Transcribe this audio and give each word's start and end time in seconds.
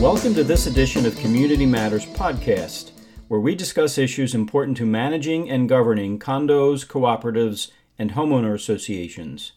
Welcome 0.00 0.32
to 0.36 0.44
this 0.44 0.66
edition 0.66 1.04
of 1.04 1.14
Community 1.18 1.66
Matters 1.66 2.06
Podcast, 2.06 2.92
where 3.28 3.38
we 3.38 3.54
discuss 3.54 3.98
issues 3.98 4.34
important 4.34 4.78
to 4.78 4.86
managing 4.86 5.50
and 5.50 5.68
governing 5.68 6.18
condos, 6.18 6.86
cooperatives, 6.86 7.70
and 7.98 8.12
homeowner 8.12 8.54
associations. 8.54 9.52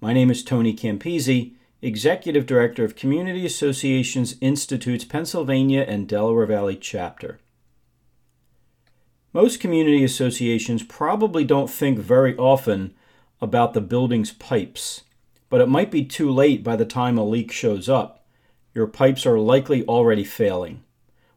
My 0.00 0.12
name 0.12 0.28
is 0.28 0.42
Tony 0.42 0.74
Campisi, 0.74 1.52
Executive 1.80 2.46
Director 2.46 2.84
of 2.84 2.96
Community 2.96 3.46
Associations 3.46 4.34
Institute's 4.40 5.04
Pennsylvania 5.04 5.84
and 5.86 6.08
Delaware 6.08 6.46
Valley 6.46 6.74
chapter. 6.74 7.38
Most 9.32 9.60
community 9.60 10.02
associations 10.02 10.82
probably 10.82 11.44
don't 11.44 11.70
think 11.70 12.00
very 12.00 12.36
often 12.36 12.92
about 13.40 13.72
the 13.72 13.80
building's 13.80 14.32
pipes, 14.32 15.02
but 15.48 15.60
it 15.60 15.68
might 15.68 15.92
be 15.92 16.04
too 16.04 16.28
late 16.28 16.64
by 16.64 16.74
the 16.74 16.84
time 16.84 17.16
a 17.16 17.24
leak 17.24 17.52
shows 17.52 17.88
up. 17.88 18.21
Your 18.74 18.86
pipes 18.86 19.26
are 19.26 19.38
likely 19.38 19.84
already 19.84 20.24
failing. 20.24 20.82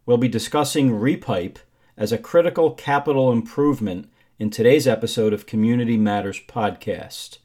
We'll 0.06 0.18
be 0.18 0.30
discussing 0.30 0.92
repipe 0.92 1.58
as 1.98 2.14
a 2.14 2.18
critical 2.18 2.72
capital 2.72 3.30
improvement 3.30 4.10
in 4.40 4.50
today's 4.50 4.88
episode 4.88 5.34
of 5.34 5.46
Community 5.46 5.98
Matters 5.98 6.40
Podcast. 6.48 7.40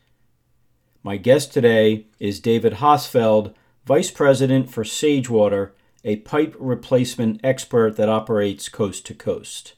My 1.02 1.16
guest 1.16 1.52
today 1.52 2.06
is 2.20 2.38
David 2.38 2.74
Hosfeld, 2.74 3.52
Vice 3.84 4.12
President 4.12 4.70
for 4.70 4.84
Sagewater, 4.84 5.74
a 6.04 6.16
pipe 6.16 6.54
replacement 6.60 7.40
expert 7.42 7.96
that 7.96 8.08
operates 8.08 8.68
coast 8.68 9.04
to 9.06 9.14
coast. 9.14 9.74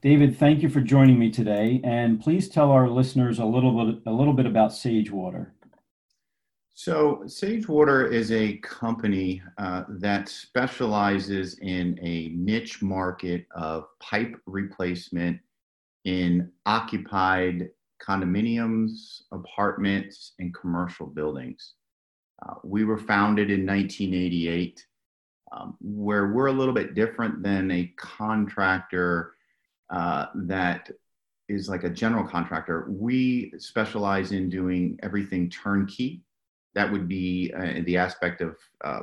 David, 0.00 0.38
thank 0.38 0.62
you 0.62 0.70
for 0.70 0.80
joining 0.80 1.18
me 1.18 1.30
today, 1.30 1.82
and 1.84 2.22
please 2.22 2.48
tell 2.48 2.70
our 2.70 2.88
listeners 2.88 3.38
a 3.38 3.44
little 3.44 3.84
bit 3.84 4.02
a 4.06 4.12
little 4.12 4.32
bit 4.32 4.46
about 4.46 4.72
Sagewater. 4.72 5.52
So, 6.82 7.24
Sagewater 7.26 8.06
is 8.06 8.32
a 8.32 8.56
company 8.56 9.42
uh, 9.58 9.84
that 9.98 10.30
specializes 10.30 11.58
in 11.58 11.98
a 12.00 12.28
niche 12.28 12.80
market 12.80 13.46
of 13.54 13.84
pipe 13.98 14.34
replacement 14.46 15.40
in 16.06 16.50
occupied 16.64 17.68
condominiums, 18.02 19.24
apartments, 19.30 20.32
and 20.38 20.54
commercial 20.54 21.04
buildings. 21.04 21.74
Uh, 22.42 22.54
we 22.64 22.84
were 22.84 22.96
founded 22.96 23.50
in 23.50 23.66
1988, 23.66 24.86
um, 25.52 25.76
where 25.82 26.28
we're 26.28 26.46
a 26.46 26.52
little 26.52 26.72
bit 26.72 26.94
different 26.94 27.42
than 27.42 27.70
a 27.70 27.92
contractor 27.98 29.34
uh, 29.90 30.28
that 30.34 30.90
is 31.46 31.68
like 31.68 31.84
a 31.84 31.90
general 31.90 32.26
contractor. 32.26 32.86
We 32.88 33.52
specialize 33.58 34.32
in 34.32 34.48
doing 34.48 34.98
everything 35.02 35.50
turnkey. 35.50 36.22
That 36.74 36.90
would 36.90 37.08
be 37.08 37.52
uh, 37.56 37.80
the 37.84 37.96
aspect 37.96 38.40
of 38.40 38.56
uh, 38.84 39.00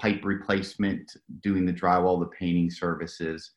pipe 0.00 0.24
replacement, 0.24 1.10
doing 1.42 1.66
the 1.66 1.72
drywall, 1.72 2.20
the 2.20 2.30
painting 2.38 2.70
services. 2.70 3.52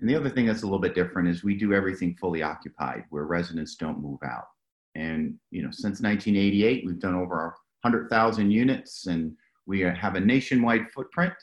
And 0.00 0.08
the 0.08 0.16
other 0.16 0.28
thing 0.28 0.46
that's 0.46 0.62
a 0.62 0.66
little 0.66 0.80
bit 0.80 0.94
different 0.94 1.28
is 1.28 1.44
we 1.44 1.56
do 1.56 1.72
everything 1.72 2.16
fully 2.20 2.42
occupied, 2.42 3.04
where 3.10 3.24
residents 3.24 3.76
don't 3.76 4.02
move 4.02 4.18
out. 4.24 4.46
And 4.94 5.34
you 5.50 5.62
know, 5.62 5.70
since 5.70 6.00
1988, 6.00 6.84
we've 6.86 6.98
done 6.98 7.14
over 7.14 7.54
100,000 7.82 8.50
units, 8.50 9.06
and 9.06 9.32
we 9.66 9.80
have 9.80 10.14
a 10.14 10.20
nationwide 10.20 10.90
footprint. 10.92 11.34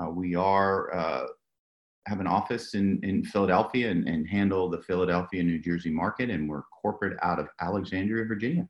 Uh, 0.00 0.08
we 0.08 0.34
are 0.34 0.94
uh, 0.94 1.26
have 2.06 2.20
an 2.20 2.26
office 2.26 2.74
in, 2.74 2.98
in 3.02 3.24
Philadelphia 3.24 3.90
and, 3.90 4.08
and 4.08 4.28
handle 4.28 4.68
the 4.68 4.82
Philadelphia, 4.82 5.42
New 5.42 5.58
Jersey 5.58 5.90
market, 5.90 6.30
and 6.30 6.48
we're 6.48 6.62
corporate 6.82 7.18
out 7.22 7.38
of 7.38 7.48
Alexandria, 7.60 8.24
Virginia. 8.24 8.66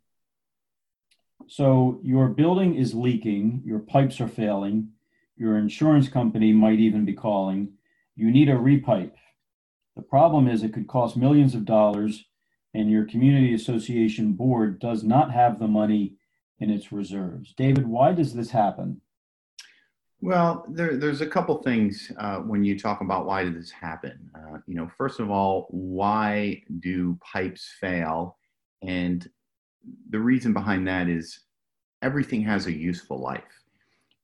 So 1.48 2.00
your 2.04 2.30
building 2.30 2.76
is 2.76 2.94
leaking, 2.94 3.64
your 3.66 3.80
pipes 3.80 4.22
are 4.22 4.28
failing, 4.28 4.90
your 5.36 5.58
insurance 5.58 6.08
company 6.08 6.54
might 6.54 6.80
even 6.80 7.06
be 7.06 7.14
calling. 7.14 7.74
You 8.16 8.32
need 8.32 8.50
a 8.50 8.56
repipe. 8.56 9.14
The 9.96 10.02
problem 10.02 10.48
is 10.48 10.64
it 10.64 10.74
could 10.74 10.88
cost 10.88 11.18
millions 11.18 11.56
of 11.56 11.66
dollars, 11.66 12.26
and 12.74 12.90
your 12.90 13.06
community 13.06 13.54
association 13.54 14.34
board 14.34 14.80
does 14.80 15.04
not 15.04 15.32
have 15.32 15.60
the 15.60 15.68
money 15.68 16.16
in 16.60 16.70
its 16.70 16.92
reserves. 16.92 17.54
David, 17.58 17.88
why 17.88 18.14
does 18.14 18.34
this 18.34 18.52
happen? 18.52 19.02
Well, 20.22 20.66
there, 20.70 20.98
there's 20.98 21.22
a 21.22 21.28
couple 21.28 21.58
things 21.64 22.12
uh, 22.20 22.38
when 22.38 22.64
you 22.64 22.80
talk 22.80 23.02
about 23.02 23.26
why 23.26 23.44
did 23.44 23.56
this 23.56 23.72
happen. 23.72 24.30
Uh, 24.36 24.60
you 24.68 24.76
know, 24.76 24.90
first 24.96 25.20
of 25.20 25.32
all, 25.32 25.66
why 25.72 26.62
do 26.80 27.18
pipes 27.22 27.74
fail? 27.80 28.38
And 28.84 29.28
the 30.10 30.20
reason 30.20 30.54
behind 30.54 30.88
that 30.88 31.08
is 31.08 31.42
everything 32.02 32.42
has 32.44 32.68
a 32.68 32.72
useful 32.72 33.20
life. 33.20 33.64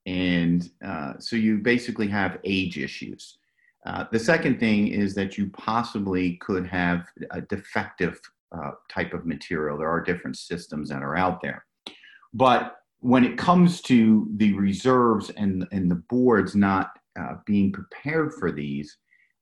And 0.06 0.70
uh, 0.86 1.14
so 1.20 1.36
you 1.36 1.58
basically 1.58 2.08
have 2.08 2.40
age 2.44 2.78
issues. 2.78 3.38
Uh, 3.86 4.06
the 4.12 4.20
second 4.20 4.60
thing 4.60 4.88
is 4.88 5.14
that 5.16 5.38
you 5.38 5.50
possibly 5.50 6.36
could 6.38 6.66
have 6.68 7.08
a 7.32 7.42
defective 7.42 8.20
uh, 8.52 8.72
type 8.90 9.14
of 9.14 9.26
material. 9.26 9.78
There 9.78 9.90
are 9.90 10.02
different 10.02 10.38
systems 10.38 10.90
that 10.90 11.04
are 11.04 11.18
out 11.18 11.42
there. 11.42 11.66
But 12.34 12.76
when 13.00 13.24
it 13.24 13.38
comes 13.38 13.82
to 13.84 14.28
the 14.38 14.54
reserves 14.54 15.30
and, 15.32 15.68
and 15.72 15.90
the 15.90 16.04
boards 16.10 16.56
not 16.56 16.92
uh, 17.20 17.36
being 17.46 17.72
prepared 17.72 18.34
for 18.34 18.52
these, 18.52 18.98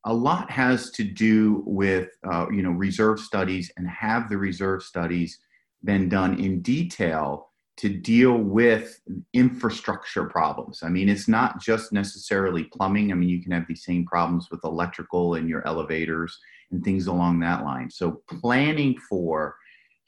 a 0.06 0.14
lot 0.14 0.50
has 0.52 0.92
to 0.92 1.04
do 1.04 1.64
with 1.66 2.10
uh, 2.32 2.46
you 2.52 2.62
know 2.62 2.72
reserve 2.72 3.20
studies 3.20 3.72
and 3.78 3.88
have 3.88 4.30
the 4.30 4.38
reserve 4.38 4.84
studies 4.84 5.40
been 5.86 6.10
done 6.10 6.40
in 6.40 6.62
detail 6.62 7.52
to 7.78 7.90
deal 7.90 8.38
with 8.38 9.02
infrastructure 9.34 10.26
problems. 10.26 10.82
I 10.82 10.90
mean, 10.90 11.10
it's 11.10 11.28
not 11.28 11.62
just 11.62 11.92
necessarily 11.92 12.64
plumbing. 12.64 13.12
I 13.12 13.16
mean, 13.16 13.28
you 13.28 13.42
can 13.42 13.52
have 13.52 13.68
these 13.68 13.84
same 13.84 14.06
problems 14.06 14.50
with 14.50 14.64
electrical 14.64 15.36
and 15.36 15.50
your 15.50 15.66
elevators 15.68 16.38
and 16.72 16.84
things 16.84 17.08
along 17.08 17.40
that 17.42 17.64
line. 17.64 17.90
So, 17.90 18.24
planning 18.30 18.98
for 19.10 19.58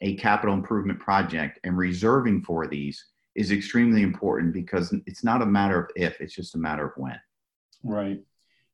a 0.00 0.16
capital 0.16 0.54
improvement 0.54 0.98
project 1.00 1.58
and 1.64 1.76
reserving 1.76 2.42
for 2.42 2.66
these 2.66 3.04
is 3.34 3.52
extremely 3.52 4.02
important 4.02 4.54
because 4.54 4.94
it's 5.06 5.22
not 5.22 5.42
a 5.42 5.46
matter 5.46 5.80
of 5.80 5.90
if, 5.94 6.20
it's 6.20 6.34
just 6.34 6.54
a 6.54 6.58
matter 6.58 6.86
of 6.86 6.92
when. 6.96 7.20
Right. 7.84 8.20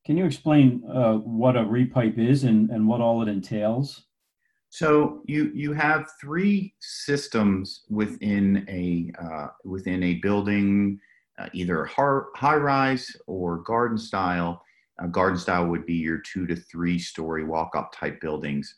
Can 0.07 0.17
you 0.17 0.27
explain 0.27 0.83
uh, 0.89 1.15
what 1.15 1.57
a 1.57 1.61
repipe 1.61 2.19
is 2.19 2.45
and, 2.45 2.71
and 2.71 2.87
what 2.87 3.01
all 3.01 3.23
it 3.23 3.29
entails? 3.29 4.05
So 4.75 5.23
you 5.25 5.53
you 5.55 5.73
have 5.73 6.11
three 6.21 6.75
systems 6.81 7.85
within 7.89 8.67
a 8.69 9.13
uh, 9.25 9.49
within 9.63 10.03
a 10.03 10.15
building, 10.15 10.99
uh, 11.39 11.47
either 11.53 11.85
high 11.85 12.57
rise 12.57 13.17
or 13.29 13.59
garden 13.59 13.97
style. 13.97 14.61
Uh, 15.01 15.07
garden 15.07 15.39
style 15.39 15.67
would 15.69 15.87
be 15.87 15.95
your 15.95 16.19
two 16.19 16.45
to 16.49 16.57
three 16.57 16.99
story 16.99 17.45
walk 17.45 17.77
up 17.77 17.93
type 17.93 18.21
buildings, 18.21 18.75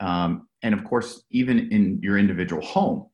um, 0.00 0.46
and 0.60 0.74
of 0.74 0.84
course 0.84 1.22
even 1.30 1.72
in 1.72 1.98
your 2.02 2.18
individual 2.18 2.60
home, 2.60 3.06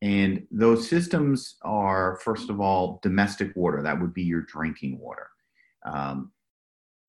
and 0.00 0.46
those 0.52 0.88
systems 0.88 1.56
are, 1.62 2.20
first 2.22 2.50
of 2.50 2.60
all, 2.60 3.00
domestic 3.02 3.50
water. 3.56 3.82
That 3.82 4.00
would 4.00 4.14
be 4.14 4.22
your 4.22 4.42
drinking 4.42 5.00
water. 5.00 5.28
Um, 5.84 6.30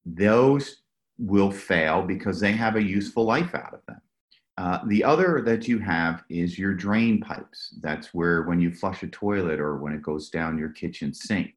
those 0.07 0.77
will 1.19 1.51
fail 1.51 2.01
because 2.01 2.39
they 2.39 2.53
have 2.53 2.77
a 2.77 2.83
useful 2.83 3.25
life 3.25 3.53
out 3.53 3.75
of 3.75 3.85
them. 3.85 4.01
Uh, 4.61 4.79
the 4.85 5.03
other 5.03 5.41
that 5.43 5.67
you 5.67 5.79
have 5.79 6.23
is 6.29 6.59
your 6.59 6.71
drain 6.71 7.19
pipes. 7.19 7.73
That's 7.81 8.13
where 8.13 8.43
when 8.43 8.61
you 8.61 8.71
flush 8.71 9.01
a 9.01 9.07
toilet 9.07 9.59
or 9.59 9.77
when 9.77 9.91
it 9.91 10.03
goes 10.03 10.29
down 10.29 10.59
your 10.59 10.69
kitchen 10.69 11.15
sink. 11.15 11.55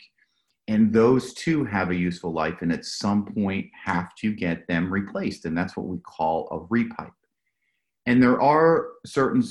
And 0.68 0.90
those 0.90 1.34
too 1.34 1.66
have 1.66 1.90
a 1.90 1.94
useful 1.94 2.32
life 2.32 2.62
and 2.62 2.72
at 2.72 2.86
some 2.86 3.26
point 3.26 3.66
have 3.84 4.14
to 4.20 4.32
get 4.32 4.66
them 4.68 4.90
replaced. 4.90 5.44
And 5.44 5.54
that's 5.56 5.76
what 5.76 5.84
we 5.84 5.98
call 5.98 6.48
a 6.50 6.60
repipe. 6.72 7.12
And 8.06 8.22
there 8.22 8.40
are 8.40 8.86
certain 9.04 9.44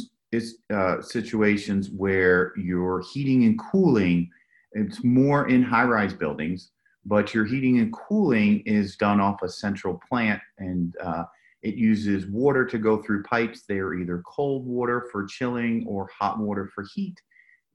uh, 0.74 1.02
situations 1.04 1.92
where 1.92 2.54
your 2.58 3.04
heating 3.14 3.44
and 3.44 3.60
cooling, 3.60 4.32
it's 4.72 5.04
more 5.04 5.48
in 5.48 5.62
high 5.62 5.86
rise 5.86 6.16
buildings, 6.16 6.72
but 7.06 7.36
your 7.36 7.46
heating 7.46 7.78
and 7.78 7.94
cooling 7.94 8.64
is 8.66 8.96
done 8.96 9.20
off 9.20 9.44
a 9.44 9.50
central 9.50 10.02
plant 10.10 10.42
and 10.58 10.96
uh, 11.04 11.26
it 11.64 11.76
uses 11.76 12.28
water 12.28 12.66
to 12.66 12.78
go 12.78 13.02
through 13.02 13.24
pipes. 13.24 13.64
They're 13.68 13.96
either 13.96 14.22
cold 14.26 14.68
water 14.68 15.08
for 15.12 15.26
chilling 15.26 15.86
or 15.88 16.10
hot 16.18 16.38
water 16.38 16.70
for 16.76 16.86
heat 16.94 17.20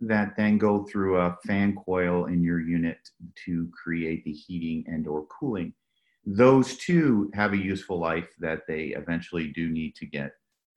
that 0.00 0.35
then 0.37 0.58
go 0.58 0.85
through 0.85 1.19
a 1.19 1.37
fan 1.46 1.75
coil 1.75 2.26
in 2.26 2.43
your 2.43 2.61
unit 2.61 2.99
to 3.44 3.69
create 3.73 4.25
the 4.25 4.32
heating 4.32 4.85
and 4.87 5.08
or 5.08 5.26
cooling. 5.26 5.73
those 6.25 6.76
two 6.76 7.31
have 7.32 7.52
a 7.55 7.56
useful 7.56 7.99
life 7.99 8.29
that 8.38 8.61
they 8.69 8.88
eventually 8.88 9.49
do 9.49 9.70
need 9.70 9.94
to 9.96 10.05
get 10.05 10.32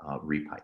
uh, 0.06 0.18
repiped. 0.20 0.62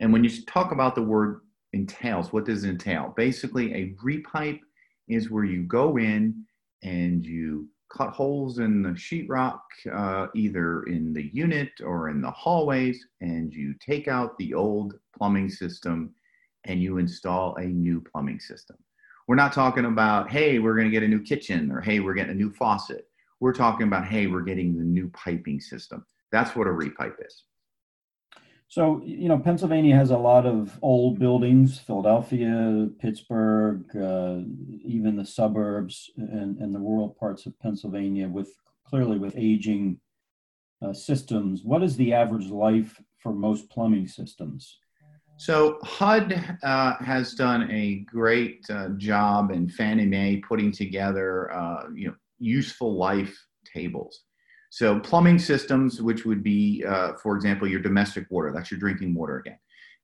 And 0.00 0.12
when 0.12 0.24
you 0.24 0.30
talk 0.46 0.72
about 0.72 0.94
the 0.94 1.02
word 1.02 1.40
entails, 1.74 2.32
what 2.32 2.46
does 2.46 2.64
it 2.64 2.70
entail? 2.70 3.12
Basically, 3.16 3.74
a 3.74 3.94
repipe 4.02 4.60
is 5.08 5.30
where 5.30 5.44
you 5.44 5.64
go 5.64 5.98
in 5.98 6.44
and 6.82 7.24
you 7.24 7.68
cut 7.88 8.10
holes 8.10 8.58
in 8.58 8.82
the 8.82 8.90
sheetrock, 8.90 9.60
uh, 9.92 10.26
either 10.34 10.82
in 10.84 11.12
the 11.12 11.30
unit 11.32 11.70
or 11.84 12.08
in 12.08 12.20
the 12.20 12.30
hallways, 12.30 13.06
and 13.20 13.52
you 13.52 13.74
take 13.80 14.08
out 14.08 14.36
the 14.38 14.54
old 14.54 14.94
plumbing 15.16 15.48
system 15.48 16.14
and 16.64 16.82
you 16.82 16.98
install 16.98 17.54
a 17.56 17.64
new 17.64 18.00
plumbing 18.00 18.40
system. 18.40 18.76
We're 19.28 19.36
not 19.36 19.52
talking 19.52 19.86
about, 19.86 20.30
hey, 20.30 20.58
we're 20.58 20.74
going 20.74 20.86
to 20.86 20.90
get 20.90 21.02
a 21.02 21.08
new 21.08 21.22
kitchen 21.22 21.70
or 21.70 21.80
hey, 21.80 22.00
we're 22.00 22.14
getting 22.14 22.32
a 22.32 22.34
new 22.34 22.52
faucet. 22.52 23.08
We're 23.40 23.52
talking 23.52 23.86
about, 23.86 24.06
hey, 24.06 24.26
we're 24.26 24.42
getting 24.42 24.76
the 24.76 24.84
new 24.84 25.08
piping 25.10 25.60
system. 25.60 26.04
That's 26.32 26.56
what 26.56 26.66
a 26.66 26.70
repipe 26.70 27.24
is. 27.24 27.44
So, 28.68 29.00
you 29.04 29.28
know, 29.28 29.38
Pennsylvania 29.38 29.94
has 29.94 30.10
a 30.10 30.18
lot 30.18 30.44
of 30.44 30.76
old 30.82 31.18
buildings, 31.18 31.78
Philadelphia, 31.78 32.88
Pittsburgh, 32.98 33.84
uh, 33.96 34.40
even 34.84 35.16
the 35.16 35.24
suburbs 35.24 36.10
and, 36.16 36.58
and 36.58 36.74
the 36.74 36.80
rural 36.80 37.16
parts 37.18 37.46
of 37.46 37.58
Pennsylvania 37.60 38.28
with 38.28 38.52
clearly 38.84 39.18
with 39.18 39.34
aging 39.36 40.00
uh, 40.82 40.92
systems. 40.92 41.62
What 41.62 41.82
is 41.82 41.96
the 41.96 42.12
average 42.12 42.48
life 42.48 43.00
for 43.18 43.32
most 43.32 43.70
plumbing 43.70 44.08
systems? 44.08 44.78
So 45.38 45.78
HUD 45.82 46.58
uh, 46.62 46.96
has 46.96 47.34
done 47.34 47.70
a 47.70 47.96
great 48.06 48.64
uh, 48.70 48.90
job 48.96 49.50
in 49.50 49.68
Fannie 49.68 50.06
Mae 50.06 50.38
putting 50.38 50.72
together, 50.72 51.52
uh, 51.52 51.84
you 51.94 52.08
know, 52.08 52.14
useful 52.38 52.96
life 52.96 53.36
tables. 53.64 54.22
So 54.70 55.00
plumbing 55.00 55.38
systems, 55.38 56.02
which 56.02 56.24
would 56.24 56.42
be, 56.42 56.84
uh, 56.86 57.14
for 57.22 57.36
example, 57.36 57.68
your 57.68 57.80
domestic 57.80 58.26
water, 58.30 58.52
that's 58.54 58.70
your 58.70 58.80
drinking 58.80 59.14
water 59.14 59.38
again. 59.38 59.58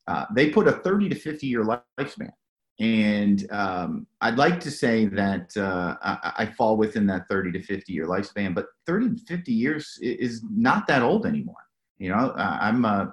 Uh, 0.06 0.26
they 0.34 0.50
put 0.50 0.68
a 0.68 0.72
30 0.72 1.08
to 1.10 1.14
50 1.14 1.46
year 1.46 1.64
lifespan. 1.64 2.32
And 2.80 3.46
um, 3.52 4.06
I'd 4.20 4.38
like 4.38 4.58
to 4.60 4.70
say 4.70 5.04
that 5.06 5.54
uh, 5.56 5.96
I, 6.02 6.32
I, 6.38 6.46
fall 6.46 6.76
within 6.76 7.06
that 7.08 7.28
30 7.28 7.52
to 7.52 7.62
50 7.62 7.92
year 7.92 8.06
lifespan, 8.06 8.54
but 8.54 8.66
30 8.86 9.14
to 9.14 9.24
50 9.26 9.52
years 9.52 9.98
is 10.00 10.42
not 10.50 10.86
that 10.86 11.02
old 11.02 11.26
anymore. 11.26 11.54
You 11.98 12.08
know, 12.08 12.32
I'm 12.36 12.84
uh, 12.84 13.06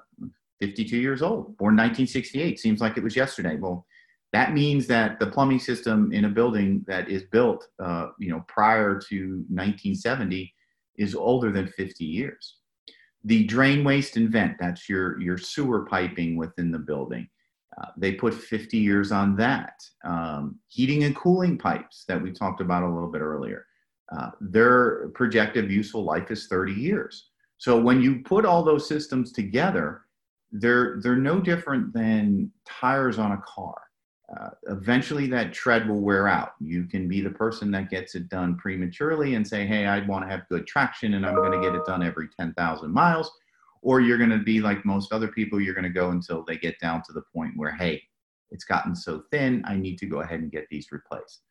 52 0.61 0.97
years 0.97 1.21
old, 1.21 1.57
born 1.57 1.75
1968. 1.75 2.59
Seems 2.59 2.81
like 2.81 2.97
it 2.97 3.03
was 3.03 3.15
yesterday. 3.15 3.57
Well, 3.57 3.85
that 4.33 4.53
means 4.53 4.87
that 4.87 5.19
the 5.19 5.27
plumbing 5.27 5.59
system 5.59 6.11
in 6.13 6.25
a 6.25 6.29
building 6.29 6.83
that 6.87 7.09
is 7.09 7.23
built, 7.23 7.67
uh, 7.79 8.07
you 8.17 8.29
know, 8.31 8.43
prior 8.47 8.99
to 9.09 9.45
1970 9.49 10.53
is 10.99 11.15
older 11.15 11.51
than 11.51 11.67
50 11.67 12.05
years. 12.05 12.57
The 13.23 13.45
drain, 13.45 13.83
waste, 13.83 14.17
and 14.17 14.29
vent, 14.29 14.57
that's 14.59 14.87
your, 14.87 15.19
your 15.19 15.37
sewer 15.37 15.85
piping 15.85 16.37
within 16.37 16.71
the 16.71 16.79
building. 16.79 17.27
Uh, 17.81 17.87
they 17.97 18.13
put 18.13 18.33
50 18.33 18.77
years 18.77 19.11
on 19.11 19.35
that. 19.37 19.73
Um, 20.03 20.59
heating 20.67 21.05
and 21.05 21.15
cooling 21.15 21.57
pipes 21.57 22.03
that 22.07 22.21
we 22.21 22.31
talked 22.31 22.61
about 22.61 22.83
a 22.83 22.89
little 22.89 23.11
bit 23.11 23.21
earlier, 23.21 23.65
uh, 24.15 24.31
their 24.41 25.09
projected 25.09 25.71
useful 25.71 26.03
life 26.03 26.29
is 26.31 26.47
30 26.47 26.73
years. 26.73 27.29
So 27.57 27.79
when 27.79 28.01
you 28.01 28.19
put 28.23 28.45
all 28.45 28.63
those 28.63 28.87
systems 28.87 29.31
together, 29.31 30.01
they're, 30.51 30.99
they're 31.01 31.15
no 31.15 31.39
different 31.39 31.93
than 31.93 32.51
tires 32.65 33.19
on 33.19 33.33
a 33.33 33.41
car 33.45 33.79
uh, 34.37 34.49
eventually 34.67 35.27
that 35.27 35.53
tread 35.53 35.87
will 35.87 36.01
wear 36.01 36.27
out. 36.27 36.51
You 36.59 36.83
can 36.83 37.07
be 37.07 37.21
the 37.21 37.31
person 37.31 37.71
that 37.71 37.89
gets 37.89 38.13
it 38.15 38.29
done 38.29 38.57
prematurely 38.57 39.33
and 39.33 39.47
say, 39.47 39.65
hey, 39.65 39.87
I 39.87 40.05
want 40.05 40.23
to 40.23 40.29
have 40.29 40.47
good 40.49 40.67
traction 40.67 41.15
and 41.15 41.25
I'm 41.25 41.35
going 41.35 41.59
to 41.59 41.61
get 41.61 41.75
it 41.75 41.85
done 41.85 42.03
every 42.03 42.27
10,000 42.39 42.91
miles. 42.91 43.31
Or 43.81 44.01
you're 44.01 44.17
going 44.17 44.29
to 44.29 44.37
be 44.37 44.59
like 44.59 44.85
most 44.85 45.13
other 45.13 45.29
people, 45.29 45.59
you're 45.59 45.73
going 45.73 45.83
to 45.83 45.89
go 45.89 46.09
until 46.09 46.43
they 46.43 46.57
get 46.57 46.79
down 46.79 47.01
to 47.07 47.13
the 47.13 47.23
point 47.33 47.53
where, 47.55 47.73
hey, 47.73 48.03
it's 48.51 48.65
gotten 48.65 48.95
so 48.95 49.23
thin, 49.31 49.63
I 49.65 49.75
need 49.75 49.97
to 49.99 50.05
go 50.05 50.21
ahead 50.21 50.41
and 50.41 50.51
get 50.51 50.67
these 50.69 50.91
replaced. 50.91 51.41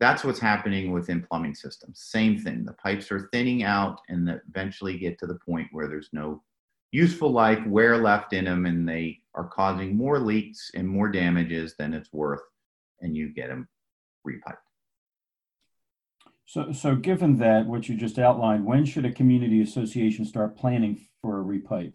That's 0.00 0.24
what's 0.24 0.38
happening 0.38 0.92
within 0.92 1.26
plumbing 1.28 1.56
systems. 1.56 2.00
Same 2.00 2.38
thing. 2.38 2.64
The 2.64 2.74
pipes 2.74 3.10
are 3.10 3.28
thinning 3.32 3.64
out 3.64 4.00
and 4.08 4.40
eventually 4.48 4.96
get 4.96 5.18
to 5.18 5.26
the 5.26 5.38
point 5.46 5.68
where 5.72 5.88
there's 5.88 6.10
no 6.12 6.42
useful 6.90 7.30
life 7.30 7.64
wear 7.66 7.98
left 7.98 8.32
in 8.32 8.44
them 8.44 8.66
and 8.66 8.88
they 8.88 9.18
are 9.34 9.48
causing 9.48 9.96
more 9.96 10.18
leaks 10.18 10.70
and 10.74 10.88
more 10.88 11.08
damages 11.08 11.74
than 11.78 11.92
it's 11.94 12.12
worth 12.12 12.40
and 13.00 13.16
you 13.16 13.32
get 13.32 13.48
them 13.48 13.68
repiped. 14.26 14.56
So, 16.46 16.72
so 16.72 16.96
given 16.96 17.36
that 17.38 17.66
what 17.66 17.88
you 17.88 17.96
just 17.96 18.18
outlined, 18.18 18.64
when 18.64 18.86
should 18.86 19.04
a 19.04 19.12
community 19.12 19.60
association 19.60 20.24
start 20.24 20.56
planning 20.56 20.98
for 21.20 21.40
a 21.40 21.44
repipe? 21.44 21.92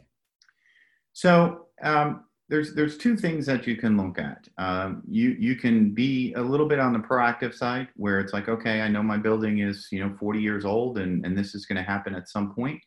So 1.14 1.68
um, 1.82 2.26
there's 2.50 2.76
there's 2.76 2.98
two 3.00 3.18
things 3.18 3.48
that 3.48 3.66
you 3.66 3.76
can 3.76 3.98
look 3.98 4.20
at. 4.20 4.48
Um, 4.60 5.02
you 5.08 5.36
you 5.40 5.56
can 5.56 5.92
be 5.92 6.34
a 6.34 6.42
little 6.42 6.68
bit 6.68 6.80
on 6.80 6.94
the 6.94 7.00
proactive 7.00 7.56
side 7.56 7.88
where 7.96 8.20
it's 8.20 8.32
like, 8.32 8.48
okay, 8.48 8.82
I 8.82 8.90
know 8.90 9.02
my 9.02 9.18
building 9.18 9.60
is 9.60 9.88
you 9.92 10.00
know 10.00 10.16
40 10.20 10.40
years 10.40 10.66
old 10.66 11.00
and 11.00 11.26
and 11.26 11.36
this 11.36 11.56
is 11.56 11.66
going 11.66 11.78
to 11.78 11.84
happen 11.84 12.14
at 12.14 12.30
some 12.30 12.54
point 12.54 12.80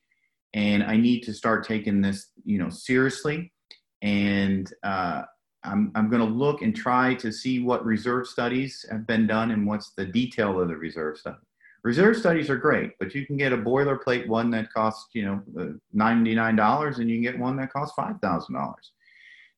and 0.57 0.83
I 0.83 0.97
need 0.97 1.21
to 1.25 1.35
start 1.35 1.67
taking 1.67 2.01
this, 2.01 2.31
you 2.45 2.59
know, 2.59 2.71
seriously. 2.71 3.53
And 4.01 4.73
uh, 4.83 5.23
I'm, 5.63 5.93
I'm 5.95 6.09
going 6.09 6.27
to 6.27 6.35
look 6.35 6.63
and 6.63 6.75
try 6.75 7.15
to 7.17 7.31
see 7.31 7.63
what 7.63 7.85
reserve 7.85 8.27
studies 8.27 8.85
have 8.91 9.07
been 9.07 9.27
done 9.27 9.51
and 9.51 9.67
what's 9.67 9.93
the 9.93 10.07
detail 10.07 10.59
of 10.59 10.69
the 10.69 10.77
reserve 10.77 11.19
study. 11.19 11.37
Reserve 11.85 12.17
studies 12.17 12.49
are 12.49 12.57
great, 12.57 12.93
but 12.99 13.15
you 13.15 13.27
can 13.27 13.37
get 13.37 13.53
a 13.53 13.57
boilerplate 13.57 14.27
one 14.27 14.51
that 14.51 14.73
costs, 14.73 15.11
you 15.13 15.27
know, 15.27 15.43
uh, 15.61 15.67
$99 15.95 16.99
and 16.99 17.11
you 17.11 17.17
can 17.17 17.23
get 17.23 17.39
one 17.39 17.57
that 17.59 17.73
costs 17.73 17.95
$5,000. 17.97 18.75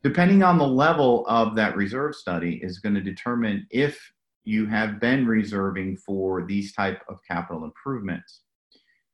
Depending 0.03 0.43
on 0.43 0.59
the 0.59 0.67
level 0.67 1.25
of 1.29 1.55
that 1.55 1.77
reserve 1.77 2.17
study 2.17 2.61
is 2.62 2.81
going 2.81 2.95
to 2.97 3.00
determine 3.00 3.67
if 3.71 4.12
you 4.45 4.67
have 4.67 4.99
been 4.99 5.27
reserving 5.27 5.97
for 5.97 6.45
these 6.45 6.73
type 6.73 7.03
of 7.09 7.21
capital 7.27 7.65
improvements. 7.65 8.43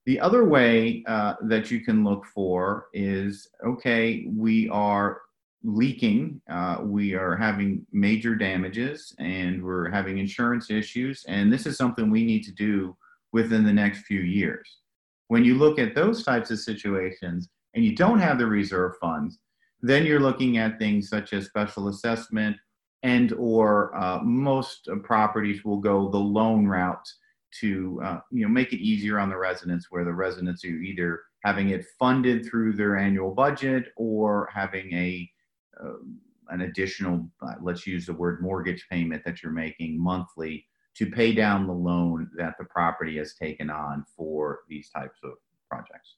The 0.06 0.20
other 0.20 0.44
way 0.44 1.02
uh, 1.06 1.34
that 1.42 1.70
you 1.70 1.80
can 1.80 2.04
look 2.04 2.26
for 2.26 2.86
is 2.92 3.48
okay, 3.64 4.26
we 4.28 4.68
are 4.68 5.22
leaking, 5.62 6.42
uh, 6.50 6.78
we 6.82 7.14
are 7.14 7.36
having 7.36 7.86
major 7.90 8.34
damages, 8.34 9.14
and 9.18 9.64
we're 9.64 9.90
having 9.90 10.18
insurance 10.18 10.70
issues, 10.70 11.24
and 11.26 11.50
this 11.50 11.64
is 11.64 11.78
something 11.78 12.10
we 12.10 12.24
need 12.24 12.44
to 12.44 12.52
do 12.52 12.94
within 13.32 13.64
the 13.64 13.72
next 13.72 14.02
few 14.02 14.20
years. 14.20 14.78
When 15.28 15.42
you 15.42 15.54
look 15.54 15.78
at 15.78 15.94
those 15.94 16.22
types 16.22 16.50
of 16.50 16.58
situations 16.58 17.48
and 17.74 17.82
you 17.82 17.96
don't 17.96 18.20
have 18.20 18.38
the 18.38 18.46
reserve 18.46 18.92
funds, 19.00 19.38
then 19.80 20.04
you're 20.04 20.20
looking 20.20 20.58
at 20.58 20.78
things 20.78 21.08
such 21.08 21.32
as 21.32 21.46
special 21.46 21.88
assessment 21.88 22.56
and 23.02 23.32
or 23.34 23.94
uh, 23.96 24.20
most 24.22 24.88
properties 25.02 25.64
will 25.64 25.78
go 25.78 26.08
the 26.10 26.18
loan 26.18 26.66
route 26.66 27.08
to 27.60 28.00
uh, 28.04 28.20
you 28.30 28.44
know 28.44 28.48
make 28.48 28.72
it 28.72 28.80
easier 28.80 29.18
on 29.18 29.28
the 29.28 29.36
residents 29.36 29.86
where 29.90 30.04
the 30.04 30.12
residents 30.12 30.64
are 30.64 30.68
either 30.68 31.22
having 31.44 31.70
it 31.70 31.84
funded 31.98 32.44
through 32.44 32.72
their 32.72 32.96
annual 32.96 33.30
budget 33.30 33.92
or 33.96 34.48
having 34.52 34.92
a 34.92 35.30
uh, 35.82 35.94
an 36.50 36.62
additional 36.62 37.28
uh, 37.42 37.54
let's 37.62 37.86
use 37.86 38.06
the 38.06 38.12
word 38.12 38.42
mortgage 38.42 38.86
payment 38.90 39.22
that 39.24 39.42
you're 39.42 39.52
making 39.52 40.02
monthly 40.02 40.66
to 40.94 41.10
pay 41.10 41.32
down 41.32 41.66
the 41.66 41.72
loan 41.72 42.30
that 42.36 42.54
the 42.58 42.64
property 42.64 43.18
has 43.18 43.34
taken 43.34 43.68
on 43.68 44.04
for 44.16 44.60
these 44.68 44.90
types 44.90 45.18
of 45.24 45.32
projects. 45.68 46.16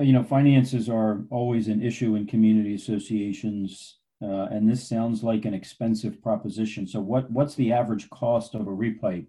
You 0.00 0.12
know 0.12 0.22
finances 0.22 0.88
are 0.88 1.22
always 1.30 1.68
an 1.68 1.82
issue 1.82 2.14
in 2.14 2.26
community 2.26 2.74
associations 2.74 3.98
uh, 4.22 4.46
and 4.50 4.68
this 4.68 4.88
sounds 4.88 5.22
like 5.22 5.44
an 5.44 5.54
expensive 5.54 6.22
proposition. 6.22 6.86
So 6.86 7.00
what, 7.00 7.30
what's 7.30 7.54
the 7.54 7.72
average 7.72 8.08
cost 8.10 8.54
of 8.54 8.62
a 8.62 8.70
repipe? 8.70 9.26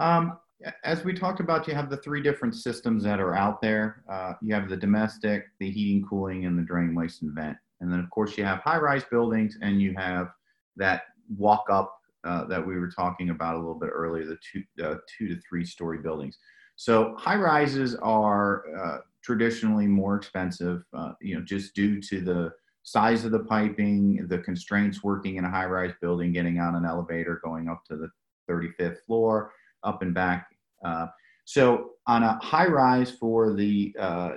Um, 0.00 0.38
as 0.82 1.04
we 1.04 1.12
talked 1.12 1.40
about, 1.40 1.68
you 1.68 1.74
have 1.74 1.90
the 1.90 1.98
three 1.98 2.22
different 2.22 2.54
systems 2.54 3.02
that 3.04 3.20
are 3.20 3.34
out 3.34 3.60
there. 3.60 4.02
Uh, 4.10 4.32
you 4.40 4.54
have 4.54 4.68
the 4.68 4.76
domestic, 4.76 5.46
the 5.60 5.70
heating, 5.70 6.06
cooling, 6.08 6.46
and 6.46 6.58
the 6.58 6.62
drain, 6.62 6.94
waste, 6.94 7.22
and 7.22 7.32
vent. 7.32 7.56
And 7.80 7.92
then, 7.92 8.00
of 8.00 8.08
course, 8.10 8.38
you 8.38 8.44
have 8.44 8.60
high-rise 8.60 9.04
buildings, 9.10 9.58
and 9.60 9.82
you 9.82 9.94
have 9.96 10.28
that 10.76 11.02
walk-up 11.36 11.94
uh, 12.24 12.44
that 12.46 12.66
we 12.66 12.78
were 12.78 12.88
talking 12.90 13.30
about 13.30 13.56
a 13.56 13.58
little 13.58 13.74
bit 13.74 13.90
earlier, 13.92 14.24
the 14.24 14.38
two, 14.50 14.62
uh, 14.82 14.96
two 15.18 15.28
to 15.28 15.38
three-story 15.46 15.98
buildings. 15.98 16.38
So 16.76 17.14
high-rises 17.18 17.96
are 17.96 18.64
uh, 18.76 18.98
traditionally 19.22 19.86
more 19.86 20.16
expensive, 20.16 20.82
uh, 20.96 21.12
you 21.20 21.34
know, 21.36 21.42
just 21.42 21.74
due 21.74 22.00
to 22.02 22.20
the 22.20 22.52
size 22.84 23.24
of 23.24 23.32
the 23.32 23.40
piping, 23.40 24.26
the 24.28 24.38
constraints 24.38 25.02
working 25.02 25.36
in 25.36 25.44
a 25.44 25.50
high 25.50 25.64
rise 25.64 25.94
building, 26.00 26.32
getting 26.32 26.60
on 26.60 26.76
an 26.76 26.84
elevator, 26.84 27.40
going 27.42 27.68
up 27.68 27.82
to 27.86 27.96
the 27.96 28.08
35th 28.48 28.98
floor, 29.06 29.52
up 29.82 30.02
and 30.02 30.14
back. 30.14 30.46
Uh, 30.84 31.06
so, 31.46 31.90
on 32.06 32.22
a 32.22 32.38
high 32.42 32.66
rise 32.66 33.10
for 33.10 33.54
the 33.54 33.94
uh, 33.98 34.30